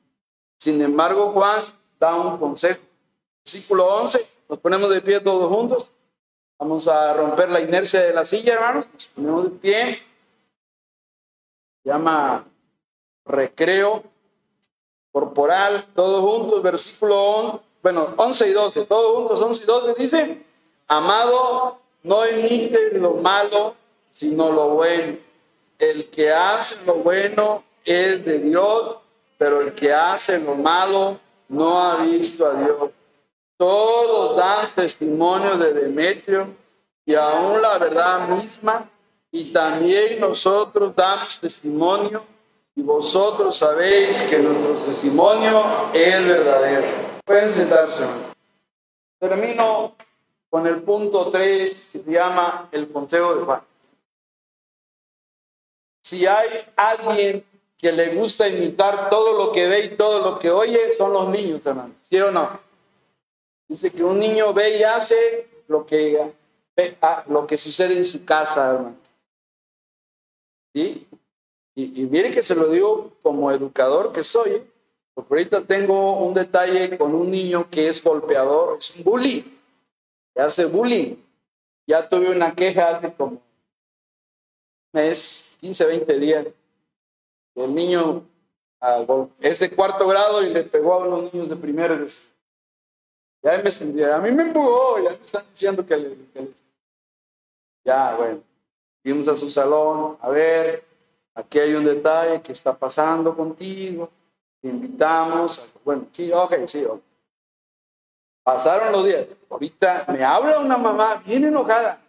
Sin 0.57 0.81
embargo, 0.81 1.31
Juan 1.31 1.65
da 1.99 2.15
un 2.15 2.37
consejo. 2.37 2.81
Versículo 3.45 3.85
11, 3.85 4.27
nos 4.49 4.59
ponemos 4.59 4.89
de 4.89 5.01
pie 5.01 5.19
todos 5.19 5.49
juntos. 5.49 5.89
Vamos 6.59 6.87
a 6.87 7.13
romper 7.13 7.49
la 7.49 7.61
inercia 7.61 8.01
de 8.01 8.13
la 8.13 8.25
silla, 8.25 8.55
hermanos. 8.55 8.87
Nos 8.93 9.07
ponemos 9.07 9.43
de 9.43 9.49
pie. 9.51 10.03
Llama 11.83 12.45
recreo 13.25 14.03
corporal, 15.11 15.87
todos 15.95 16.21
juntos, 16.21 16.61
versículo 16.61 17.19
11, 17.19 17.63
bueno, 17.81 18.13
11 18.17 18.49
y 18.49 18.53
12, 18.53 18.85
todos 18.85 19.15
juntos, 19.15 19.41
11 19.41 19.63
y 19.63 19.65
12, 19.65 19.93
dice, 19.97 20.45
amado, 20.87 21.79
no 22.03 22.29
imite 22.29 22.91
lo 22.99 23.13
malo, 23.15 23.75
sino 24.13 24.51
lo 24.51 24.69
bueno. 24.69 25.17
El 25.79 26.09
que 26.09 26.31
hace 26.31 26.83
lo 26.85 26.95
bueno 26.95 27.63
es 27.87 28.25
de 28.25 28.39
Dios, 28.39 28.97
pero 29.37 29.61
el 29.61 29.73
que 29.73 29.93
hace 29.93 30.37
lo 30.39 30.55
malo 30.55 31.19
no 31.47 31.81
ha 31.81 32.03
visto 32.03 32.45
a 32.45 32.53
Dios. 32.53 32.91
Todos 33.55 34.35
dan 34.35 34.75
testimonio 34.75 35.57
de 35.57 35.73
Demetrio 35.73 36.49
y 37.05 37.15
aún 37.15 37.61
la 37.61 37.77
verdad 37.77 38.27
misma, 38.27 38.89
y 39.31 39.53
también 39.53 40.19
nosotros 40.19 40.93
damos 40.93 41.39
testimonio, 41.39 42.23
y 42.75 42.81
vosotros 42.81 43.57
sabéis 43.57 44.21
que 44.23 44.39
nuestro 44.39 44.73
testimonio 44.85 45.63
es 45.93 46.27
verdadero. 46.27 46.87
Pueden 47.23 47.49
sentarse. 47.49 48.03
Termino 49.19 49.95
con 50.49 50.67
el 50.67 50.81
punto 50.81 51.31
3 51.31 51.89
que 51.91 51.99
se 52.03 52.11
llama 52.11 52.67
el 52.71 52.91
consejo 52.91 53.35
de 53.35 53.45
Juan. 53.45 53.61
Si 56.03 56.25
hay 56.25 56.49
alguien 56.75 57.43
que 57.77 57.91
le 57.91 58.15
gusta 58.15 58.47
imitar 58.47 59.09
todo 59.09 59.45
lo 59.45 59.51
que 59.51 59.67
ve 59.67 59.85
y 59.85 59.89
todo 59.95 60.23
lo 60.23 60.39
que 60.39 60.49
oye, 60.49 60.93
son 60.93 61.13
los 61.13 61.29
niños, 61.29 61.61
hermano. 61.63 61.93
¿Sí 62.09 62.19
o 62.19 62.31
no? 62.31 62.59
Dice 63.67 63.91
que 63.91 64.03
un 64.03 64.19
niño 64.19 64.53
ve 64.53 64.79
y 64.79 64.83
hace 64.83 65.47
lo 65.67 65.85
que, 65.85 66.33
lo 67.27 67.45
que 67.45 67.57
sucede 67.57 67.97
en 67.97 68.05
su 68.05 68.25
casa, 68.25 68.71
hermano. 68.71 68.95
¿Sí? 70.73 71.07
Y, 71.75 72.01
y 72.01 72.05
mire 72.07 72.31
que 72.31 72.41
se 72.41 72.55
lo 72.55 72.69
digo 72.69 73.11
como 73.21 73.51
educador 73.51 74.11
que 74.11 74.23
soy, 74.23 74.63
porque 75.13 75.33
ahorita 75.33 75.61
tengo 75.61 76.19
un 76.19 76.33
detalle 76.33 76.97
con 76.97 77.13
un 77.13 77.29
niño 77.29 77.69
que 77.69 77.89
es 77.89 78.03
golpeador, 78.03 78.77
es 78.79 78.95
un 78.95 79.03
bully, 79.03 79.59
que 80.33 80.41
hace 80.41 80.65
bullying. 80.65 81.15
Ya 81.87 82.07
tuve 82.07 82.29
una 82.29 82.53
queja 82.53 82.89
hace 82.89 83.13
como 83.13 83.41
mes, 84.93 85.55
15, 85.61 85.85
20 85.85 86.19
días. 86.19 86.47
El 87.57 87.73
niño 87.73 88.23
es 89.39 89.59
de 89.59 89.71
cuarto 89.71 90.07
grado 90.07 90.43
y 90.43 90.49
le 90.49 90.63
pegó 90.63 90.93
a 90.93 91.07
unos 91.07 91.33
niños 91.33 91.49
de 91.49 91.55
primero. 91.55 92.05
Ya 93.41 93.57
me, 93.57 94.03
a 94.03 94.17
mí 94.19 94.31
me 94.31 94.43
empujó, 94.43 94.99
ya 94.99 95.09
me 95.09 95.25
están 95.25 95.43
diciendo 95.49 95.83
que 95.83 95.97
le, 95.97 96.17
Ya, 97.83 98.15
bueno, 98.15 98.41
fuimos 99.01 99.27
a 99.27 99.35
su 99.35 99.49
salón, 99.49 100.17
a 100.21 100.29
ver, 100.29 100.83
aquí 101.33 101.57
hay 101.57 101.73
un 101.73 101.85
detalle 101.85 102.41
que 102.43 102.51
está 102.51 102.77
pasando 102.77 103.35
contigo, 103.35 104.09
te 104.61 104.67
invitamos, 104.67 105.67
bueno, 105.83 106.05
sí, 106.11 106.31
ok, 106.31 106.53
sí, 106.67 106.85
ok. 106.85 107.01
Pasaron 108.43 108.91
los 108.91 109.03
días, 109.03 109.27
ahorita 109.49 110.05
me 110.09 110.23
habla 110.23 110.59
una 110.59 110.77
mamá 110.77 111.23
bien 111.25 111.45
enojada, 111.45 111.99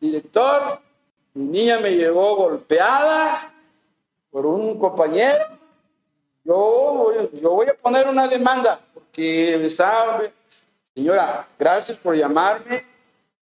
director, 0.00 0.80
mi 1.34 1.44
niña 1.44 1.78
me 1.80 1.90
llegó 1.90 2.36
golpeada 2.36 3.53
por 4.34 4.46
un 4.46 4.80
compañero, 4.80 5.44
yo, 6.42 7.30
yo 7.34 7.50
voy 7.50 7.68
a 7.68 7.74
poner 7.74 8.08
una 8.08 8.26
demanda 8.26 8.80
porque 8.92 9.64
está 9.64 10.20
Señora, 10.92 11.46
gracias 11.56 11.96
por 11.98 12.16
llamarme. 12.16 12.84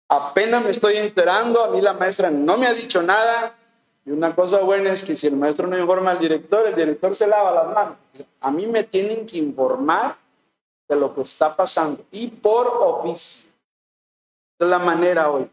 Apenas 0.07 0.63
me 0.63 0.71
estoy 0.71 0.95
enterando, 0.95 1.61
a 1.61 1.69
mí 1.69 1.81
la 1.81 1.91
maestra 1.91 2.29
no 2.29 2.57
me 2.57 2.65
ha 2.65 2.73
dicho 2.73 3.03
nada. 3.03 3.57
Y 4.05 4.11
una 4.11 4.33
cosa 4.33 4.61
buena 4.61 4.93
es 4.93 5.03
que 5.03 5.17
si 5.17 5.27
el 5.27 5.35
maestro 5.35 5.67
no 5.67 5.77
informa 5.77 6.11
al 6.11 6.19
director, 6.19 6.65
el 6.65 6.75
director 6.75 7.13
se 7.13 7.27
lava 7.27 7.51
las 7.51 7.75
manos. 7.75 7.97
A 8.39 8.49
mí 8.49 8.65
me 8.65 8.85
tienen 8.85 9.25
que 9.25 9.37
informar 9.37 10.15
de 10.87 10.95
lo 10.95 11.13
que 11.13 11.23
está 11.23 11.53
pasando 11.53 12.05
y 12.09 12.27
por 12.27 12.67
oficio. 12.67 13.49
Es 14.57 14.67
la 14.67 14.79
manera 14.79 15.29
hoy. 15.29 15.49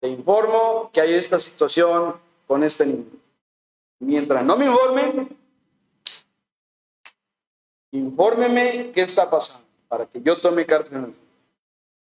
Te 0.00 0.08
informo 0.08 0.90
que 0.92 1.00
hay 1.00 1.14
esta 1.14 1.38
situación 1.38 2.16
con 2.48 2.64
este 2.64 2.84
niño. 2.84 3.25
Mientras 3.98 4.44
no 4.44 4.56
me 4.56 4.66
informen, 4.66 5.36
infórmeme 7.92 8.92
qué 8.92 9.02
está 9.02 9.30
pasando 9.30 9.66
para 9.88 10.06
que 10.06 10.20
yo 10.20 10.40
tome 10.40 10.66
carta 10.66 11.08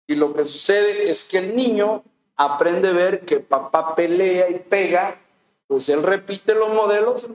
Y 0.06 0.14
lo 0.14 0.34
que 0.34 0.44
sucede 0.46 1.10
es 1.10 1.24
que 1.24 1.38
el 1.38 1.54
niño 1.54 2.02
aprende 2.36 2.88
a 2.88 2.92
ver 2.92 3.24
que 3.24 3.40
papá 3.40 3.94
pelea 3.94 4.48
y 4.50 4.58
pega, 4.58 5.20
pues 5.66 5.88
él 5.88 6.02
repite 6.02 6.54
los 6.54 6.72
modelos. 6.72 7.26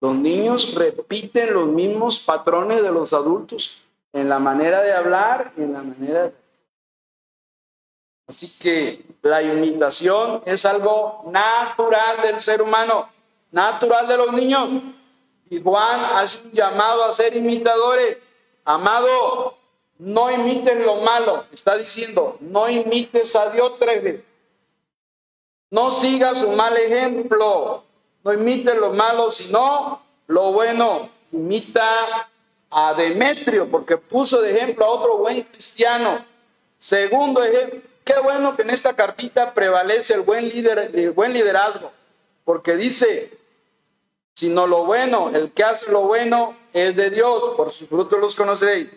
Los 0.00 0.14
niños 0.14 0.74
repiten 0.74 1.52
los 1.52 1.68
mismos 1.68 2.18
patrones 2.18 2.82
de 2.82 2.90
los 2.90 3.12
adultos 3.12 3.82
en 4.12 4.28
la 4.28 4.38
manera 4.38 4.82
de 4.82 4.92
hablar 4.92 5.52
y 5.56 5.62
en 5.62 5.72
la 5.72 5.82
manera 5.82 6.24
de... 6.24 6.41
Así 8.26 8.56
que 8.58 9.04
la 9.22 9.42
imitación 9.42 10.42
es 10.46 10.64
algo 10.64 11.22
natural 11.26 12.22
del 12.22 12.40
ser 12.40 12.62
humano, 12.62 13.08
natural 13.50 14.06
de 14.06 14.16
los 14.16 14.32
niños. 14.32 14.82
Y 15.50 15.60
Juan 15.62 16.00
hace 16.16 16.46
un 16.46 16.52
llamado 16.52 17.04
a 17.04 17.12
ser 17.12 17.36
imitadores. 17.36 18.18
Amado, 18.64 19.56
no 19.98 20.30
imites 20.30 20.84
lo 20.84 20.96
malo. 20.96 21.44
Está 21.52 21.76
diciendo, 21.76 22.38
no 22.40 22.68
imites 22.68 23.36
a 23.36 23.50
Dios 23.50 23.72
tres 23.78 24.02
veces. 24.02 24.24
No 25.70 25.90
sigas 25.90 26.38
su 26.38 26.50
mal 26.52 26.76
ejemplo. 26.76 27.84
No 28.24 28.32
imites 28.32 28.76
lo 28.76 28.92
malo, 28.92 29.30
sino 29.32 30.00
lo 30.26 30.52
bueno. 30.52 31.10
Imita 31.32 32.28
a 32.70 32.94
Demetrio, 32.94 33.68
porque 33.70 33.96
puso 33.96 34.40
de 34.40 34.56
ejemplo 34.56 34.84
a 34.84 34.88
otro 34.88 35.18
buen 35.18 35.42
cristiano. 35.42 36.24
Segundo 36.78 37.44
ejemplo, 37.44 37.80
qué 38.04 38.14
bueno 38.22 38.56
que 38.56 38.62
en 38.62 38.70
esta 38.70 38.94
cartita 38.94 39.54
prevalece 39.54 40.14
el 40.14 40.22
buen, 40.22 40.48
líder, 40.48 40.90
el 40.94 41.10
buen 41.12 41.32
liderazgo, 41.32 41.92
porque 42.44 42.76
dice, 42.76 43.38
sino 44.34 44.66
lo 44.66 44.84
bueno, 44.84 45.30
el 45.34 45.52
que 45.52 45.64
hace 45.64 45.90
lo 45.90 46.02
bueno 46.02 46.56
es 46.72 46.96
de 46.96 47.10
Dios, 47.10 47.54
por 47.56 47.72
sus 47.72 47.88
frutos 47.88 48.18
los 48.18 48.34
conoceréis. 48.34 48.88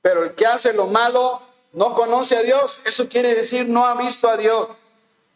Pero 0.00 0.24
el 0.24 0.34
que 0.34 0.46
hace 0.46 0.72
lo 0.72 0.86
malo 0.86 1.42
no 1.72 1.94
conoce 1.94 2.36
a 2.36 2.42
Dios, 2.42 2.80
eso 2.84 3.08
quiere 3.08 3.34
decir 3.34 3.68
no 3.68 3.86
ha 3.86 3.94
visto 3.94 4.28
a 4.28 4.36
Dios. 4.36 4.68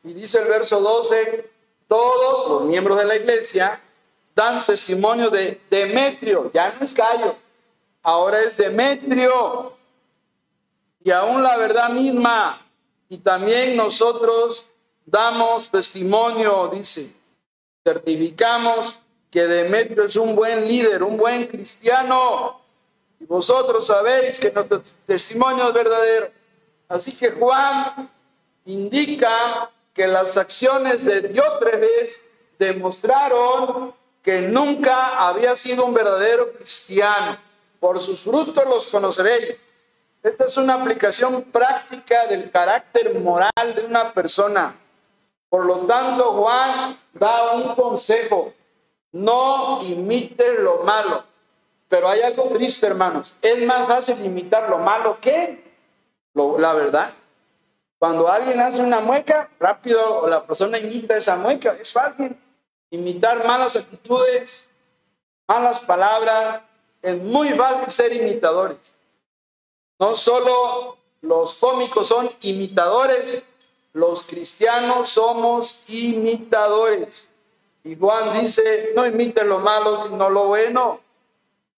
Y 0.03 0.13
dice 0.13 0.41
el 0.41 0.49
verso 0.49 0.81
12, 0.81 1.51
todos 1.89 2.49
los 2.49 2.65
miembros 2.65 2.99
de 2.99 3.05
la 3.05 3.17
iglesia 3.17 3.81
dan 4.35 4.67
testimonio 4.67 5.31
de 5.31 5.61
Demetrio, 5.71 6.51
ya 6.53 6.75
no 6.79 6.85
es 6.85 6.93
Gallo, 6.93 7.37
ahora 8.03 8.41
es 8.41 8.57
Demetrio. 8.57 9.73
Y 11.03 11.11
aún 11.11 11.43
la 11.43 11.57
verdad 11.57 11.89
misma, 11.91 12.66
y 13.09 13.19
también 13.19 13.77
nosotros 13.77 14.69
damos 15.05 15.71
testimonio, 15.71 16.71
dice, 16.73 17.13
certificamos 17.85 18.99
que 19.31 19.47
Demetrio 19.47 20.05
es 20.05 20.17
un 20.17 20.35
buen 20.35 20.67
líder, 20.67 21.03
un 21.03 21.17
buen 21.17 21.47
cristiano, 21.47 22.61
y 23.21 23.25
vosotros 23.25 23.87
sabéis 23.87 24.41
que 24.41 24.51
nuestro 24.51 24.83
testimonio 25.07 25.69
es 25.69 25.75
verdadero. 25.75 26.31
Así 26.89 27.17
que 27.17 27.31
Juan 27.31 28.11
indica 28.65 29.71
que 29.95 30.07
las 30.07 30.37
acciones 30.37 31.05
de 31.05 31.23
Diótrefes 31.23 32.21
demostraron 32.59 33.95
que 34.23 34.43
nunca 34.43 35.29
había 35.29 35.55
sido 35.57 35.85
un 35.85 35.95
verdadero 35.95 36.53
cristiano. 36.53 37.39
Por 37.79 38.01
sus 38.01 38.21
frutos 38.21 38.65
los 38.67 38.87
conoceréis. 38.89 39.57
Esta 40.23 40.47
es 40.47 40.57
una 40.57 40.75
aplicación 40.75 41.43
práctica 41.43 42.27
del 42.27 42.51
carácter 42.51 43.19
moral 43.21 43.75
de 43.75 43.85
una 43.85 44.13
persona. 44.13 44.75
Por 45.49 45.65
lo 45.65 45.87
tanto, 45.87 46.33
Juan 46.33 46.99
da 47.13 47.53
un 47.53 47.75
consejo. 47.75 48.53
No 49.13 49.81
imites 49.83 50.59
lo 50.59 50.83
malo. 50.83 51.25
Pero 51.89 52.09
hay 52.09 52.23
algo 52.23 52.51
triste, 52.51 52.87
hermanos. 52.87 53.35
Es 53.41 53.65
más 53.65 53.87
fácil 53.87 54.25
imitar 54.25 54.69
lo 54.69 54.79
malo 54.79 55.19
que 55.21 55.65
la 56.35 56.73
verdad. 56.75 57.13
Cuando 57.99 58.29
alguien 58.29 58.61
hace 58.61 58.81
una 58.81 59.01
mueca, 59.01 59.49
rápido 59.59 60.27
la 60.27 60.45
persona 60.45 60.79
imita 60.79 61.17
esa 61.17 61.37
mueca. 61.37 61.77
Es 61.81 61.93
fácil 61.93 62.37
imitar 62.91 63.47
malas 63.47 63.77
actitudes, 63.77 64.69
malas 65.49 65.81
palabras. 65.81 66.63
Es 67.01 67.17
muy 67.23 67.51
fácil 67.51 67.91
ser 67.91 68.13
imitadores. 68.13 68.79
No 69.99 70.15
solo 70.15 70.99
los 71.23 71.55
cómicos 71.55 72.09
son 72.09 72.31
imitadores, 72.43 73.43
los 73.93 74.25
cristianos 74.25 75.09
somos 75.11 75.89
imitadores. 75.89 77.29
Y 77.83 77.97
Juan 77.97 78.41
dice, 78.41 78.93
no 78.95 79.07
imiten 79.07 79.49
lo 79.49 79.59
malo, 79.59 80.03
sino 80.07 80.29
lo 80.29 80.49
bueno. 80.49 81.01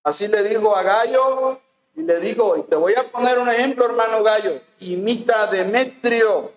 Así 0.02 0.26
le 0.26 0.42
dijo 0.42 0.74
a 0.74 0.82
Gallo 0.82 1.60
y 1.94 2.02
le 2.02 2.18
digo, 2.18 2.56
y 2.56 2.62
te 2.62 2.76
voy 2.76 2.94
a 2.94 3.04
poner 3.04 3.38
un 3.38 3.48
ejemplo, 3.48 3.84
hermano 3.84 4.22
Gallo, 4.22 4.60
imita 4.80 5.42
a 5.42 5.46
Demetrio. 5.48 6.52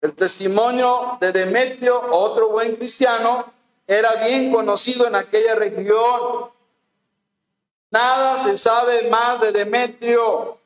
El 0.00 0.14
testimonio 0.14 1.16
de 1.20 1.32
Demetrio, 1.32 2.00
otro 2.10 2.48
buen 2.50 2.76
cristiano, 2.76 3.52
era 3.86 4.26
bien 4.26 4.52
conocido 4.52 5.06
en 5.06 5.16
aquella 5.16 5.54
región. 5.54 6.51
Nada 7.92 8.38
se 8.38 8.58
sabe 8.58 9.08
más 9.08 9.40
de 9.40 9.52
Demetrio. 9.52 10.58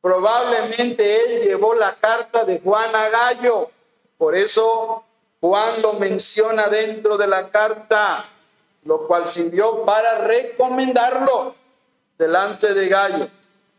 Probablemente 0.00 1.20
él 1.20 1.42
llevó 1.44 1.74
la 1.74 1.94
carta 1.94 2.44
de 2.44 2.58
Juan 2.58 2.96
a 2.96 3.08
Gallo. 3.08 3.70
Por 4.18 4.34
eso 4.34 5.04
Juan 5.40 5.80
lo 5.80 5.92
menciona 5.92 6.66
dentro 6.66 7.16
de 7.16 7.28
la 7.28 7.50
carta 7.50 8.30
lo 8.84 9.06
cual 9.06 9.26
sirvió 9.26 9.84
para 9.84 10.18
recomendarlo 10.18 11.54
delante 12.18 12.74
de 12.74 12.88
Gallo. 12.88 13.28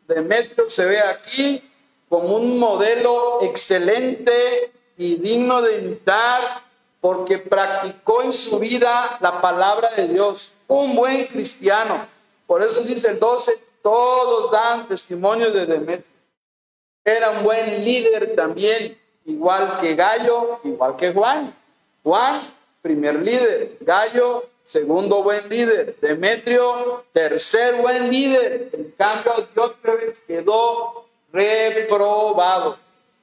Demetrio 0.07 0.69
se 0.69 0.85
ve 0.85 0.99
aquí 0.99 1.63
como 2.09 2.35
un 2.35 2.59
modelo 2.59 3.41
excelente 3.41 4.71
y 4.97 5.15
digno 5.15 5.61
de 5.61 5.79
imitar 5.79 6.63
porque 7.01 7.37
practicó 7.37 8.23
en 8.23 8.33
su 8.33 8.59
vida 8.59 9.17
la 9.19 9.41
palabra 9.41 9.89
de 9.95 10.07
Dios, 10.07 10.51
un 10.67 10.95
buen 10.95 11.27
cristiano. 11.27 12.07
Por 12.47 12.61
eso 12.61 12.81
dice 12.81 13.11
el 13.11 13.19
12, 13.19 13.59
todos 13.81 14.51
dan 14.51 14.87
testimonio 14.87 15.51
de 15.51 15.65
Demetrio. 15.65 16.15
Era 17.03 17.31
un 17.31 17.43
buen 17.43 17.85
líder 17.85 18.35
también, 18.35 18.97
igual 19.25 19.79
que 19.79 19.95
Gallo, 19.95 20.59
igual 20.63 20.95
que 20.95 21.13
Juan. 21.13 21.55
Juan, 22.03 22.53
primer 22.81 23.15
líder. 23.21 23.77
Gallo, 23.81 24.45
segundo 24.65 25.21
buen 25.21 25.47
líder. 25.49 25.97
Demetrio, 26.01 27.05
tercer 27.13 27.75
buen 27.75 28.09
líder. 28.09 28.69
En 28.73 28.91
cambio, 28.97 29.33
Diótrefes 29.53 30.19
quedó 30.27 31.05
reprobado. 31.31 32.77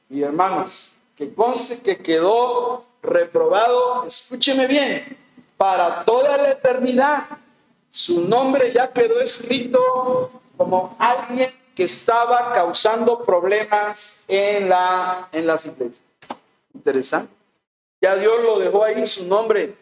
Y 0.08 0.22
hermanos, 0.22 0.92
que 1.16 1.34
conste 1.34 1.80
que 1.80 1.98
quedó 1.98 2.84
reprobado, 3.02 4.04
escúcheme 4.06 4.66
bien, 4.66 5.16
para 5.56 6.04
toda 6.04 6.36
la 6.36 6.50
eternidad. 6.52 7.24
Su 7.92 8.26
nombre 8.26 8.72
ya 8.72 8.90
quedó 8.90 9.20
escrito 9.20 10.30
como 10.56 10.96
alguien 10.98 11.50
que 11.76 11.84
estaba 11.84 12.54
causando 12.54 13.22
problemas 13.22 14.24
en, 14.28 14.70
la, 14.70 15.28
en 15.30 15.46
las 15.46 15.66
iglesias. 15.66 16.00
Interesante. 16.72 17.30
Ya 18.00 18.16
Dios 18.16 18.42
lo 18.42 18.58
dejó 18.58 18.82
ahí 18.82 19.06
su 19.06 19.26
nombre, 19.26 19.74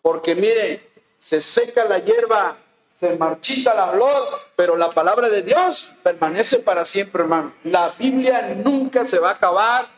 porque 0.00 0.36
mire, 0.36 0.88
se 1.18 1.40
seca 1.40 1.84
la 1.86 1.98
hierba, 1.98 2.56
se 3.00 3.16
marchita 3.16 3.74
la 3.74 3.88
flor, 3.88 4.22
pero 4.54 4.76
la 4.76 4.90
palabra 4.90 5.28
de 5.28 5.42
Dios 5.42 5.90
permanece 6.04 6.60
para 6.60 6.84
siempre, 6.84 7.22
hermano. 7.22 7.52
La 7.64 7.96
Biblia 7.98 8.54
nunca 8.64 9.04
se 9.06 9.18
va 9.18 9.30
a 9.30 9.34
acabar, 9.34 9.88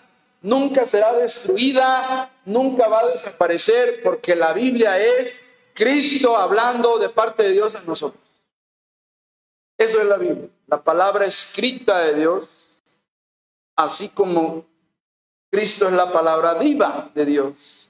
nunca 0.40 0.86
será 0.86 1.12
destruida, 1.12 2.30
nunca 2.46 2.88
va 2.88 3.00
a 3.00 3.08
desaparecer, 3.08 4.00
porque 4.02 4.34
la 4.34 4.54
Biblia 4.54 4.98
es 4.98 5.36
Cristo 5.78 6.36
hablando 6.36 6.98
de 6.98 7.08
parte 7.08 7.44
de 7.44 7.52
Dios 7.52 7.76
a 7.76 7.82
nosotros. 7.82 8.20
Eso 9.78 10.00
es 10.00 10.06
la 10.06 10.16
Biblia, 10.16 10.48
la 10.66 10.82
palabra 10.82 11.24
escrita 11.24 12.00
de 12.00 12.14
Dios, 12.14 12.48
así 13.76 14.08
como 14.08 14.66
Cristo 15.52 15.86
es 15.86 15.92
la 15.92 16.12
palabra 16.12 16.54
viva 16.54 17.12
de 17.14 17.24
Dios. 17.24 17.88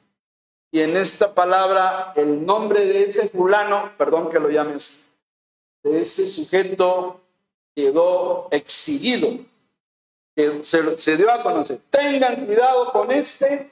Y 0.71 0.81
en 0.81 0.99
esta 0.99 1.35
palabra, 1.35 2.13
el 2.15 2.45
nombre 2.45 2.85
de 2.85 3.05
ese 3.05 3.31
fulano, 3.31 3.91
perdón 3.97 4.29
que 4.29 4.39
lo 4.39 4.51
llame 4.51 4.75
así, 4.75 5.03
de 5.83 6.03
ese 6.03 6.27
sujeto 6.27 7.23
quedó 7.75 8.49
exhibido, 8.51 9.47
que 10.37 10.63
se, 10.63 10.99
se 10.99 11.17
dio 11.17 11.33
a 11.33 11.43
conocer. 11.43 11.81
Tengan 11.89 12.45
cuidado 12.45 12.93
con 12.93 13.11
este, 13.11 13.71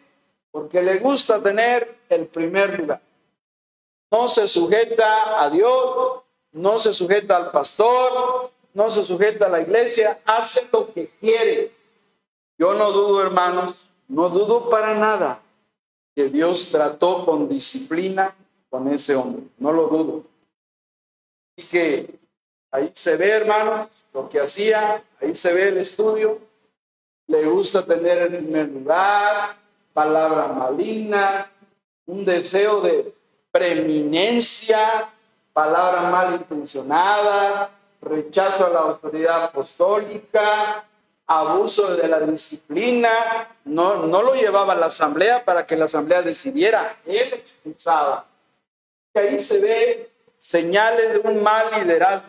porque 0.50 0.80
le 0.80 1.00
gusta 1.00 1.42
tener 1.42 1.98
el 2.08 2.28
primer 2.28 2.80
lugar. 2.80 3.05
No 4.10 4.28
se 4.28 4.48
sujeta 4.48 5.42
a 5.42 5.50
Dios, 5.50 6.22
no 6.52 6.78
se 6.78 6.92
sujeta 6.92 7.36
al 7.36 7.50
pastor, 7.50 8.50
no 8.72 8.90
se 8.90 9.04
sujeta 9.04 9.46
a 9.46 9.50
la 9.50 9.60
iglesia, 9.60 10.20
hace 10.24 10.68
lo 10.72 10.92
que 10.92 11.10
quiere. 11.20 11.72
Yo 12.58 12.74
no 12.74 12.92
dudo, 12.92 13.22
hermanos, 13.22 13.74
no 14.08 14.28
dudo 14.28 14.70
para 14.70 14.94
nada 14.94 15.42
que 16.14 16.28
Dios 16.28 16.70
trató 16.70 17.26
con 17.26 17.48
disciplina 17.48 18.34
con 18.70 18.88
ese 18.88 19.14
hombre, 19.14 19.42
no 19.58 19.72
lo 19.72 19.88
dudo. 19.88 20.24
y 21.58 21.62
que 21.62 22.18
ahí 22.70 22.92
se 22.94 23.16
ve, 23.16 23.30
hermanos, 23.30 23.88
lo 24.12 24.28
que 24.28 24.40
hacía, 24.40 25.02
ahí 25.20 25.34
se 25.34 25.54
ve 25.54 25.68
el 25.68 25.78
estudio, 25.78 26.38
le 27.28 27.46
gusta 27.46 27.84
tener 27.84 28.18
en 28.18 28.44
primer 28.44 28.68
lugar, 28.68 29.56
palabras 29.94 30.54
malignas, 30.54 31.50
un 32.04 32.24
deseo 32.24 32.82
de 32.82 33.15
preeminencia, 33.56 35.08
palabras 35.52 36.10
mal 36.12 36.34
intencionadas, 36.34 37.70
rechazo 38.02 38.66
a 38.66 38.70
la 38.70 38.80
autoridad 38.80 39.44
apostólica, 39.44 40.84
abuso 41.26 41.96
de 41.96 42.06
la 42.06 42.20
disciplina, 42.20 43.08
no, 43.64 44.06
no 44.06 44.22
lo 44.22 44.34
llevaba 44.34 44.74
a 44.74 44.76
la 44.76 44.86
asamblea 44.86 45.42
para 45.42 45.66
que 45.66 45.74
la 45.74 45.86
asamblea 45.86 46.20
decidiera, 46.20 46.96
él 47.06 47.32
expulsaba. 47.32 48.26
Y 49.14 49.18
ahí 49.18 49.38
se 49.38 49.58
ve 49.58 50.10
señales 50.38 51.14
de 51.14 51.18
un 51.20 51.42
mal 51.42 51.66
liderazgo, 51.80 52.28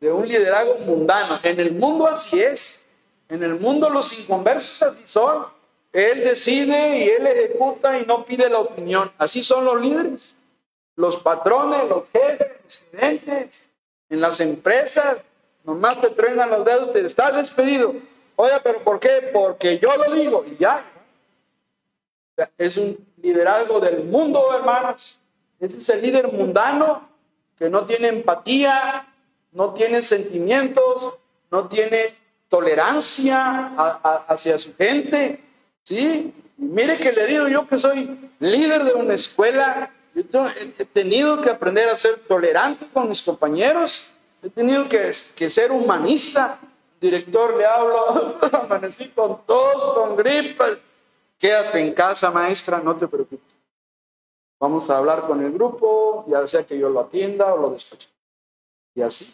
de 0.00 0.10
un 0.10 0.26
liderazgo 0.26 0.78
mundano. 0.78 1.38
En 1.42 1.60
el 1.60 1.72
mundo 1.72 2.06
así 2.06 2.40
es, 2.40 2.84
en 3.28 3.42
el 3.42 3.54
mundo 3.56 3.90
los 3.90 4.18
inconversos 4.18 4.82
así 4.82 5.02
son. 5.06 5.46
Él 5.92 6.24
decide 6.24 6.98
y 6.98 7.08
él 7.10 7.26
ejecuta 7.26 7.98
y 7.98 8.06
no 8.06 8.24
pide 8.24 8.48
la 8.48 8.58
opinión. 8.58 9.10
Así 9.18 9.42
son 9.42 9.64
los 9.64 9.80
líderes, 9.80 10.36
los 10.98 11.16
patrones, 11.22 11.88
los 11.88 12.04
jefes, 12.10 12.48
los 12.64 12.76
presidentes, 12.90 13.66
en 14.10 14.20
las 14.20 14.40
empresas, 14.40 15.18
Nomás 15.68 16.00
te 16.00 16.08
truenan 16.08 16.48
los 16.48 16.64
dedos, 16.64 16.94
te 16.94 17.04
estás 17.04 17.36
despedido. 17.36 17.94
Oye, 18.36 18.54
pero 18.64 18.78
¿por 18.78 18.98
qué? 18.98 19.28
Porque 19.34 19.78
yo 19.78 19.94
lo 19.98 20.14
digo 20.14 20.42
y 20.46 20.56
ya. 20.56 20.82
es 22.56 22.78
un 22.78 22.96
liderazgo 23.20 23.78
del 23.78 24.04
mundo, 24.04 24.42
hermanos. 24.54 25.18
Ese 25.60 25.76
es 25.76 25.88
el 25.90 26.00
líder 26.00 26.32
mundano 26.32 27.06
que 27.58 27.68
no 27.68 27.84
tiene 27.84 28.08
empatía, 28.08 29.12
no 29.52 29.74
tiene 29.74 30.02
sentimientos, 30.02 31.18
no 31.50 31.68
tiene 31.68 32.14
tolerancia 32.48 33.74
hacia 34.26 34.58
su 34.58 34.74
gente. 34.74 35.38
¿Sí? 35.82 36.32
Mire 36.56 36.96
que 36.96 37.12
le 37.12 37.26
digo 37.26 37.46
yo 37.48 37.68
que 37.68 37.78
soy 37.78 38.30
líder 38.38 38.84
de 38.84 38.94
una 38.94 39.12
escuela. 39.12 39.90
Yo 40.32 40.48
he 40.78 40.84
tenido 40.84 41.40
que 41.40 41.50
aprender 41.50 41.88
a 41.88 41.96
ser 41.96 42.18
tolerante 42.26 42.86
con 42.92 43.08
mis 43.08 43.22
compañeros. 43.22 44.10
He 44.42 44.50
tenido 44.50 44.88
que, 44.88 45.12
que 45.36 45.50
ser 45.50 45.70
humanista. 45.70 46.58
Director, 47.00 47.56
le 47.56 47.64
hablo, 47.64 48.36
amanecí 48.52 49.08
con 49.10 49.44
tos, 49.46 49.94
con 49.94 50.16
gripe. 50.16 50.78
Quédate 51.38 51.80
en 51.80 51.92
casa, 51.94 52.30
maestra, 52.30 52.80
no 52.80 52.96
te 52.96 53.06
preocupes. 53.06 53.54
Vamos 54.58 54.90
a 54.90 54.98
hablar 54.98 55.26
con 55.26 55.44
el 55.44 55.52
grupo, 55.52 56.24
ya 56.26 56.46
sea 56.48 56.64
que 56.64 56.76
yo 56.76 56.88
lo 56.88 57.00
atienda 57.00 57.54
o 57.54 57.58
lo 57.58 57.70
despache. 57.70 58.08
Y 58.94 59.02
así. 59.02 59.32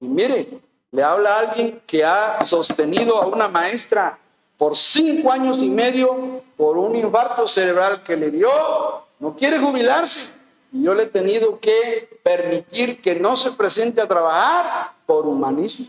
Y 0.00 0.06
mire, 0.06 0.60
le 0.92 1.02
habla 1.02 1.40
alguien 1.40 1.82
que 1.84 2.04
ha 2.04 2.44
sostenido 2.44 3.20
a 3.20 3.26
una 3.26 3.48
maestra 3.48 4.16
por 4.56 4.76
cinco 4.76 5.32
años 5.32 5.60
y 5.62 5.70
medio 5.70 6.42
por 6.56 6.78
un 6.78 6.94
infarto 6.94 7.48
cerebral 7.48 8.04
que 8.04 8.16
le 8.16 8.30
dio. 8.30 9.07
No 9.18 9.34
quiere 9.36 9.58
jubilarse. 9.58 10.34
Y 10.72 10.84
yo 10.84 10.94
le 10.94 11.04
he 11.04 11.06
tenido 11.06 11.58
que 11.58 12.20
permitir 12.22 13.00
que 13.00 13.14
no 13.14 13.36
se 13.36 13.52
presente 13.52 14.00
a 14.00 14.08
trabajar 14.08 14.94
por 15.06 15.26
humanismo. 15.26 15.86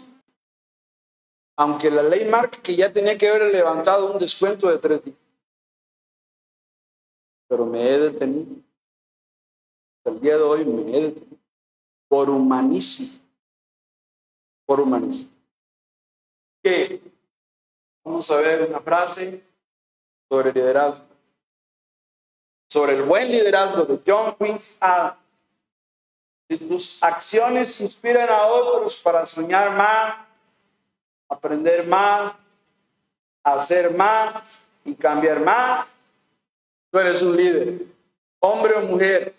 Aunque 1.57 1.91
la 1.91 2.03
ley 2.03 2.25
marca 2.25 2.61
que 2.61 2.75
ya 2.75 2.91
tenía 2.91 3.17
que 3.17 3.27
haber 3.27 3.51
levantado 3.51 4.11
un 4.11 4.17
descuento 4.17 4.69
de 4.69 4.77
tres 4.77 5.03
días 5.03 5.17
pero 7.49 7.65
me 7.65 7.81
he 7.81 7.97
detenido. 7.97 8.61
Hasta 9.97 10.11
el 10.11 10.21
día 10.21 10.37
de 10.37 10.43
hoy 10.43 10.63
me 10.63 10.95
he 10.95 11.01
detenido. 11.01 11.37
Por 12.07 12.29
humanismo. 12.29 13.19
Por 14.65 14.79
humanismo. 14.79 15.29
Que 16.63 17.01
vamos 18.03 18.29
a 18.29 18.37
ver 18.37 18.69
una 18.69 18.79
frase 18.79 19.43
sobre 20.29 20.53
liderazgo. 20.53 21.08
Sobre 22.69 22.95
el 22.95 23.03
buen 23.03 23.31
liderazgo 23.31 23.85
de 23.85 23.99
John 24.05 24.35
Quincy. 24.37 24.77
Si 26.49 26.57
tus 26.57 27.03
acciones 27.03 27.79
inspiran 27.81 28.29
a 28.29 28.45
otros 28.45 29.01
para 29.01 29.25
soñar 29.25 29.71
más, 29.71 30.15
aprender 31.27 31.85
más, 31.87 32.33
hacer 33.43 33.93
más 33.93 34.67
y 34.85 34.95
cambiar 34.95 35.39
más, 35.41 35.87
Tú 36.91 36.97
eres 36.97 37.21
un 37.21 37.37
líder, 37.37 37.85
hombre 38.39 38.73
o 38.73 38.81
mujer. 38.81 39.35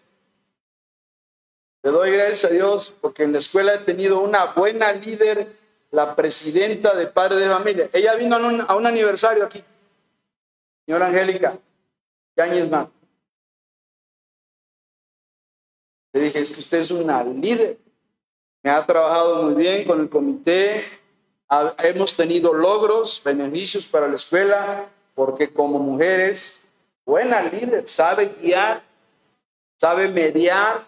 Le 1.82 1.90
doy 1.90 2.12
gracias 2.12 2.44
a 2.44 2.54
Dios 2.54 2.94
porque 3.00 3.24
en 3.24 3.32
la 3.32 3.38
escuela 3.38 3.74
he 3.74 3.78
tenido 3.78 4.20
una 4.20 4.52
buena 4.52 4.92
líder, 4.92 5.56
la 5.90 6.14
presidenta 6.14 6.94
de 6.94 7.08
padres 7.08 7.40
de 7.40 7.48
familia. 7.48 7.90
Ella 7.92 8.14
vino 8.14 8.36
a 8.36 8.74
un, 8.76 8.86
aniversario 8.86 9.44
aquí. 9.46 9.64
Señora 10.86 11.06
Angélica, 11.06 11.58
Yañez 12.36 12.70
más. 12.70 12.86
Le 16.12 16.20
dije, 16.20 16.40
es 16.40 16.50
que 16.50 16.60
usted 16.60 16.78
es 16.78 16.90
una 16.90 17.22
líder. 17.22 17.78
Me 18.62 18.70
ha 18.70 18.84
trabajado 18.84 19.42
muy 19.44 19.54
bien 19.54 19.86
con 19.86 20.00
el 20.00 20.08
comité. 20.08 20.84
hemos 21.78 22.16
tenido 22.16 22.52
logros, 22.52 23.22
beneficios 23.24 23.86
para 23.86 24.08
la 24.08 24.16
escuela, 24.16 24.88
porque 25.14 25.52
como 25.52 25.78
mujeres 25.78 26.68
buena 27.04 27.42
líder, 27.42 27.88
sabe 27.88 28.36
guiar, 28.40 28.82
sabe 29.76 30.08
mediar, 30.08 30.86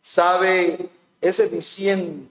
sabe, 0.00 0.88
es 1.20 1.40
eficiente. 1.40 2.30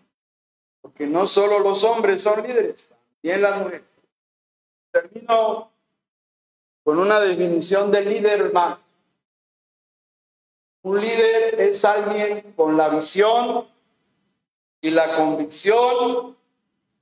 Porque 0.81 1.05
no 1.05 1.25
solo 1.25 1.59
los 1.59 1.83
hombres 1.83 2.23
son 2.23 2.41
líderes, 2.43 2.87
también 3.21 3.41
las 3.41 3.57
mujeres. 3.57 3.83
Termino 4.91 5.69
con 6.83 6.99
una 6.99 7.19
definición 7.19 7.91
de 7.91 8.01
líder, 8.01 8.41
hermano. 8.41 8.79
Un 10.87 11.01
líder 11.01 11.59
es 11.59 11.83
alguien 11.83 12.53
con 12.55 12.77
la 12.77 12.87
visión 12.87 13.67
y 14.79 14.89
la 14.89 15.17
convicción 15.17 16.37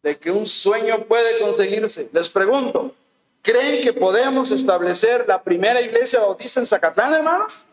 de 0.01 0.17
que 0.17 0.31
un 0.31 0.47
sueño 0.47 1.03
puede 1.05 1.39
conseguirse. 1.39 2.09
Les 2.11 2.27
pregunto, 2.29 2.95
¿Creen 3.43 3.83
que 3.83 3.93
podemos 3.93 4.49
establecer 4.49 5.25
la 5.27 5.39
primera 5.39 5.79
iglesia 5.79 6.21
bautista 6.21 6.59
en 6.59 6.65
Zacatlán, 6.65 7.13
hermanos? 7.13 7.63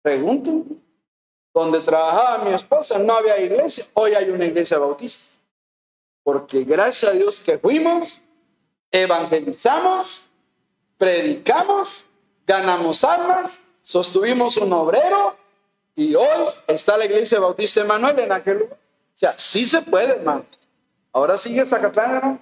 Pregunten. 0.00 0.80
Donde 1.52 1.80
trabajaba 1.80 2.44
mi 2.44 2.54
esposa 2.54 3.00
no 3.00 3.14
había 3.14 3.40
iglesia, 3.40 3.84
hoy 3.94 4.14
hay 4.14 4.30
una 4.30 4.44
iglesia 4.44 4.78
bautista. 4.78 5.34
Porque 6.22 6.62
gracias 6.62 7.10
a 7.10 7.14
Dios 7.16 7.40
que 7.40 7.58
fuimos, 7.58 8.22
evangelizamos, 8.92 10.26
predicamos, 10.96 12.06
ganamos 12.46 13.02
almas, 13.02 13.63
sostuvimos 13.84 14.56
un 14.56 14.72
obrero 14.72 15.36
y 15.94 16.14
hoy 16.14 16.48
está 16.66 16.96
la 16.96 17.04
iglesia 17.04 17.38
bautista 17.38 17.82
Emanuel 17.82 18.18
en 18.18 18.32
aquel 18.32 18.58
lugar. 18.58 18.78
O 19.14 19.18
sea, 19.18 19.34
sí 19.38 19.64
se 19.64 19.82
puede, 19.82 20.16
hermano. 20.16 20.44
Ahora 21.12 21.38
sigue 21.38 21.64
Zacatlán, 21.64 22.16
hermano. 22.16 22.40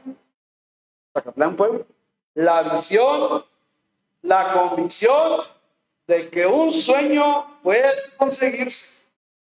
Zacatlán 1.13 1.57
Pueblo, 1.57 1.87
la 2.35 2.63
visión, 2.77 3.45
la 4.23 4.53
convicción 4.55 5.43
de 6.07 6.31
que 6.31 6.47
un 6.47 6.73
sueño 6.73 7.59
puede 7.63 7.93
conseguirse. 8.17 9.03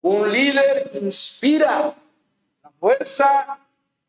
Un 0.02 0.32
líder 0.32 0.92
inspira 1.02 1.96
la 2.64 2.72
fuerza 2.80 3.60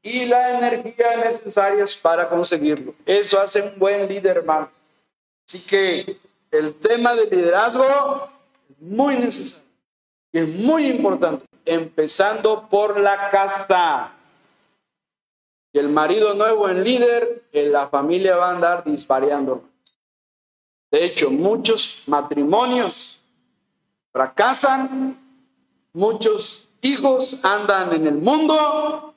y 0.03 0.25
la 0.25 0.59
energía 0.59 1.17
necesarias 1.17 1.95
para 1.97 2.29
conseguirlo. 2.29 2.95
Eso 3.05 3.41
hace 3.41 3.63
un 3.63 3.79
buen 3.79 4.09
líder, 4.09 4.39
hermano. 4.39 4.71
Así 5.47 5.61
que 5.61 6.19
el 6.55 6.75
tema 6.77 7.15
del 7.15 7.29
liderazgo 7.31 8.31
es 8.71 8.81
muy 8.81 9.17
necesario 9.17 9.65
y 10.33 10.39
es 10.39 10.49
muy 10.49 10.87
importante, 10.87 11.45
empezando 11.65 12.69
por 12.69 12.99
la 12.99 13.31
casta. 13.31 14.13
Si 15.73 15.81
el 15.81 15.89
marido 15.89 16.35
nuevo 16.35 16.69
en 16.69 16.85
líder, 16.85 17.45
en 17.53 17.73
la 17.73 17.89
familia 17.89 18.37
va 18.37 18.51
a 18.51 18.55
andar 18.55 18.85
disparando. 18.85 19.65
De 20.93 21.05
hecho, 21.05 21.29
muchos 21.31 22.05
matrimonios 22.07 23.21
fracasan, 24.13 25.19
muchos 25.93 26.69
hijos 26.83 27.45
andan 27.45 27.93
en 27.95 28.07
el 28.07 28.15
mundo 28.15 29.13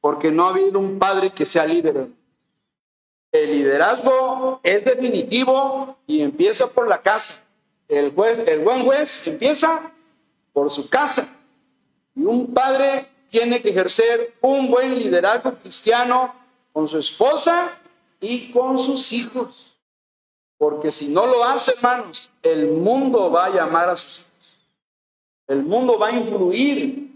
porque 0.00 0.32
no 0.32 0.46
ha 0.46 0.50
habido 0.50 0.80
un 0.80 0.98
padre 0.98 1.30
que 1.30 1.46
sea 1.46 1.64
líder. 1.64 2.08
El 3.32 3.50
liderazgo 3.50 4.60
es 4.62 4.84
definitivo 4.84 5.96
y 6.06 6.20
empieza 6.20 6.70
por 6.70 6.86
la 6.86 7.00
casa. 7.00 7.42
El, 7.88 8.14
el 8.46 8.60
buen 8.60 8.84
juez 8.84 9.26
empieza 9.26 9.90
por 10.52 10.70
su 10.70 10.88
casa. 10.88 11.28
Y 12.14 12.24
un 12.24 12.52
padre 12.52 13.06
tiene 13.30 13.62
que 13.62 13.70
ejercer 13.70 14.34
un 14.42 14.70
buen 14.70 14.98
liderazgo 14.98 15.54
cristiano 15.54 16.34
con 16.74 16.86
su 16.88 16.98
esposa 16.98 17.70
y 18.20 18.52
con 18.52 18.78
sus 18.78 19.10
hijos. 19.12 19.78
Porque 20.58 20.92
si 20.92 21.08
no 21.08 21.26
lo 21.26 21.42
hace, 21.42 21.72
hermanos, 21.72 22.30
el 22.42 22.68
mundo 22.68 23.30
va 23.30 23.46
a 23.46 23.50
llamar 23.50 23.88
a 23.88 23.96
sus 23.96 24.20
hijos. 24.20 24.32
El 25.48 25.62
mundo 25.62 25.98
va 25.98 26.08
a 26.08 26.12
influir. 26.12 27.10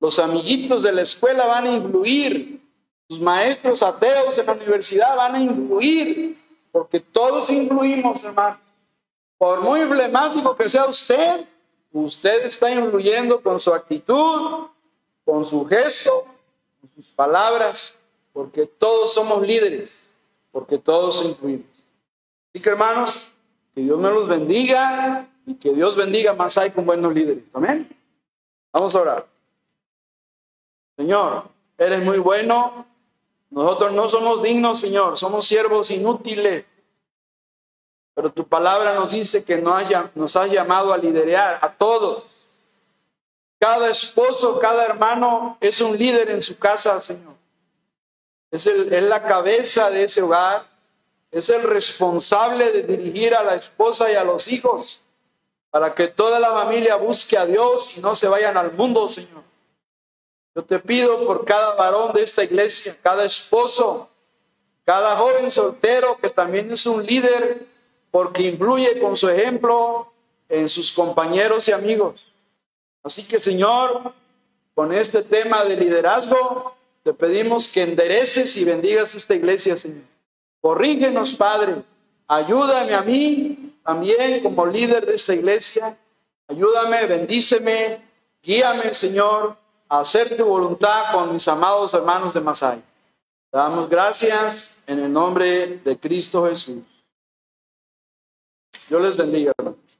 Los 0.00 0.18
amiguitos 0.18 0.82
de 0.82 0.92
la 0.92 1.02
escuela 1.02 1.46
van 1.46 1.66
a 1.66 1.72
influir. 1.72 2.59
Los 3.10 3.18
maestros 3.18 3.82
ateos 3.82 4.38
en 4.38 4.46
la 4.46 4.52
universidad 4.52 5.16
van 5.16 5.34
a 5.34 5.40
influir. 5.40 6.38
Porque 6.70 7.00
todos 7.00 7.50
influimos, 7.50 8.22
hermano. 8.22 8.60
Por 9.36 9.62
muy 9.62 9.80
emblemático 9.80 10.54
que 10.54 10.68
sea 10.68 10.86
usted, 10.86 11.44
usted 11.90 12.46
está 12.46 12.70
influyendo 12.70 13.42
con 13.42 13.58
su 13.58 13.74
actitud, 13.74 14.68
con 15.24 15.44
su 15.44 15.66
gesto, 15.66 16.24
con 16.80 16.90
sus 16.94 17.08
palabras, 17.08 17.96
porque 18.32 18.66
todos 18.66 19.12
somos 19.12 19.44
líderes, 19.44 19.90
porque 20.52 20.78
todos 20.78 21.24
influimos. 21.24 21.66
Así 22.54 22.62
que 22.62 22.70
hermanos, 22.70 23.28
que 23.74 23.80
Dios 23.80 23.98
me 23.98 24.10
los 24.10 24.28
bendiga 24.28 25.28
y 25.46 25.56
que 25.56 25.72
Dios 25.72 25.96
bendiga 25.96 26.32
más 26.34 26.56
hay 26.58 26.70
con 26.70 26.86
buenos 26.86 27.12
líderes. 27.12 27.42
Amén. 27.54 27.88
Vamos 28.72 28.94
a 28.94 29.00
orar. 29.00 29.26
Señor, 30.96 31.48
eres 31.76 32.04
muy 32.04 32.18
bueno. 32.18 32.86
Nosotros 33.50 33.92
no 33.92 34.08
somos 34.08 34.42
dignos, 34.42 34.80
Señor, 34.80 35.18
somos 35.18 35.46
siervos 35.46 35.90
inútiles. 35.90 36.64
Pero 38.14 38.32
tu 38.32 38.46
palabra 38.46 38.94
nos 38.94 39.10
dice 39.10 39.44
que 39.44 39.56
no 39.58 39.74
haya, 39.74 40.10
nos 40.14 40.36
has 40.36 40.50
llamado 40.50 40.92
a 40.92 40.98
liderar 40.98 41.58
a 41.60 41.72
todos 41.72 42.24
cada 43.60 43.90
esposo, 43.90 44.58
cada 44.58 44.86
hermano 44.86 45.58
es 45.60 45.82
un 45.82 45.96
líder 45.96 46.30
en 46.30 46.42
su 46.42 46.58
casa, 46.58 46.98
Señor. 46.98 47.34
es, 48.50 48.66
el, 48.66 48.90
es 48.90 49.02
la 49.02 49.22
cabeza 49.22 49.90
de 49.90 50.04
ese 50.04 50.22
hogar, 50.22 50.66
es 51.30 51.50
el 51.50 51.62
responsable 51.64 52.72
de 52.72 52.82
dirigir 52.84 53.34
a 53.34 53.42
la 53.42 53.56
esposa 53.56 54.10
y 54.10 54.14
a 54.14 54.24
los 54.24 54.50
hijos 54.50 55.02
para 55.70 55.94
que 55.94 56.08
toda 56.08 56.40
la 56.40 56.52
familia 56.52 56.96
busque 56.96 57.36
a 57.36 57.44
Dios 57.44 57.98
y 57.98 58.00
no 58.00 58.16
se 58.16 58.28
vayan 58.28 58.56
al 58.56 58.72
mundo, 58.72 59.06
Señor. 59.06 59.42
Te 60.66 60.78
pido 60.78 61.26
por 61.26 61.44
cada 61.44 61.74
varón 61.74 62.12
de 62.12 62.22
esta 62.22 62.44
iglesia, 62.44 62.96
cada 63.02 63.24
esposo, 63.24 64.08
cada 64.84 65.16
joven 65.16 65.50
soltero 65.50 66.18
que 66.20 66.30
también 66.30 66.72
es 66.72 66.86
un 66.86 67.04
líder, 67.04 67.66
porque 68.10 68.42
influye 68.42 68.98
con 68.98 69.16
su 69.16 69.28
ejemplo 69.28 70.12
en 70.48 70.68
sus 70.68 70.92
compañeros 70.92 71.68
y 71.68 71.72
amigos. 71.72 72.26
Así 73.02 73.26
que, 73.26 73.38
Señor, 73.38 74.12
con 74.74 74.92
este 74.92 75.22
tema 75.22 75.64
de 75.64 75.76
liderazgo, 75.76 76.74
te 77.02 77.14
pedimos 77.14 77.72
que 77.72 77.82
endereces 77.82 78.56
y 78.56 78.64
bendigas 78.64 79.14
esta 79.14 79.34
iglesia, 79.34 79.76
Señor. 79.76 80.02
Corrígenos, 80.60 81.34
Padre. 81.34 81.76
Ayúdame 82.26 82.94
a 82.94 83.02
mí 83.02 83.74
también 83.84 84.42
como 84.42 84.66
líder 84.66 85.06
de 85.06 85.14
esta 85.14 85.34
iglesia. 85.34 85.96
Ayúdame, 86.48 87.06
bendíceme, 87.06 88.02
guíame, 88.42 88.92
Señor, 88.92 89.56
hacer 89.90 90.36
tu 90.36 90.44
voluntad 90.44 91.12
con 91.12 91.32
mis 91.32 91.46
amados 91.48 91.92
hermanos 91.92 92.32
de 92.32 92.40
Masai. 92.40 92.78
Te 93.50 93.58
damos 93.58 93.90
gracias 93.90 94.80
en 94.86 95.00
el 95.00 95.12
nombre 95.12 95.78
de 95.78 95.98
Cristo 95.98 96.46
Jesús. 96.46 96.84
Yo 98.88 99.00
les 99.00 99.16
bendiga, 99.16 99.52
hermanos. 99.58 99.99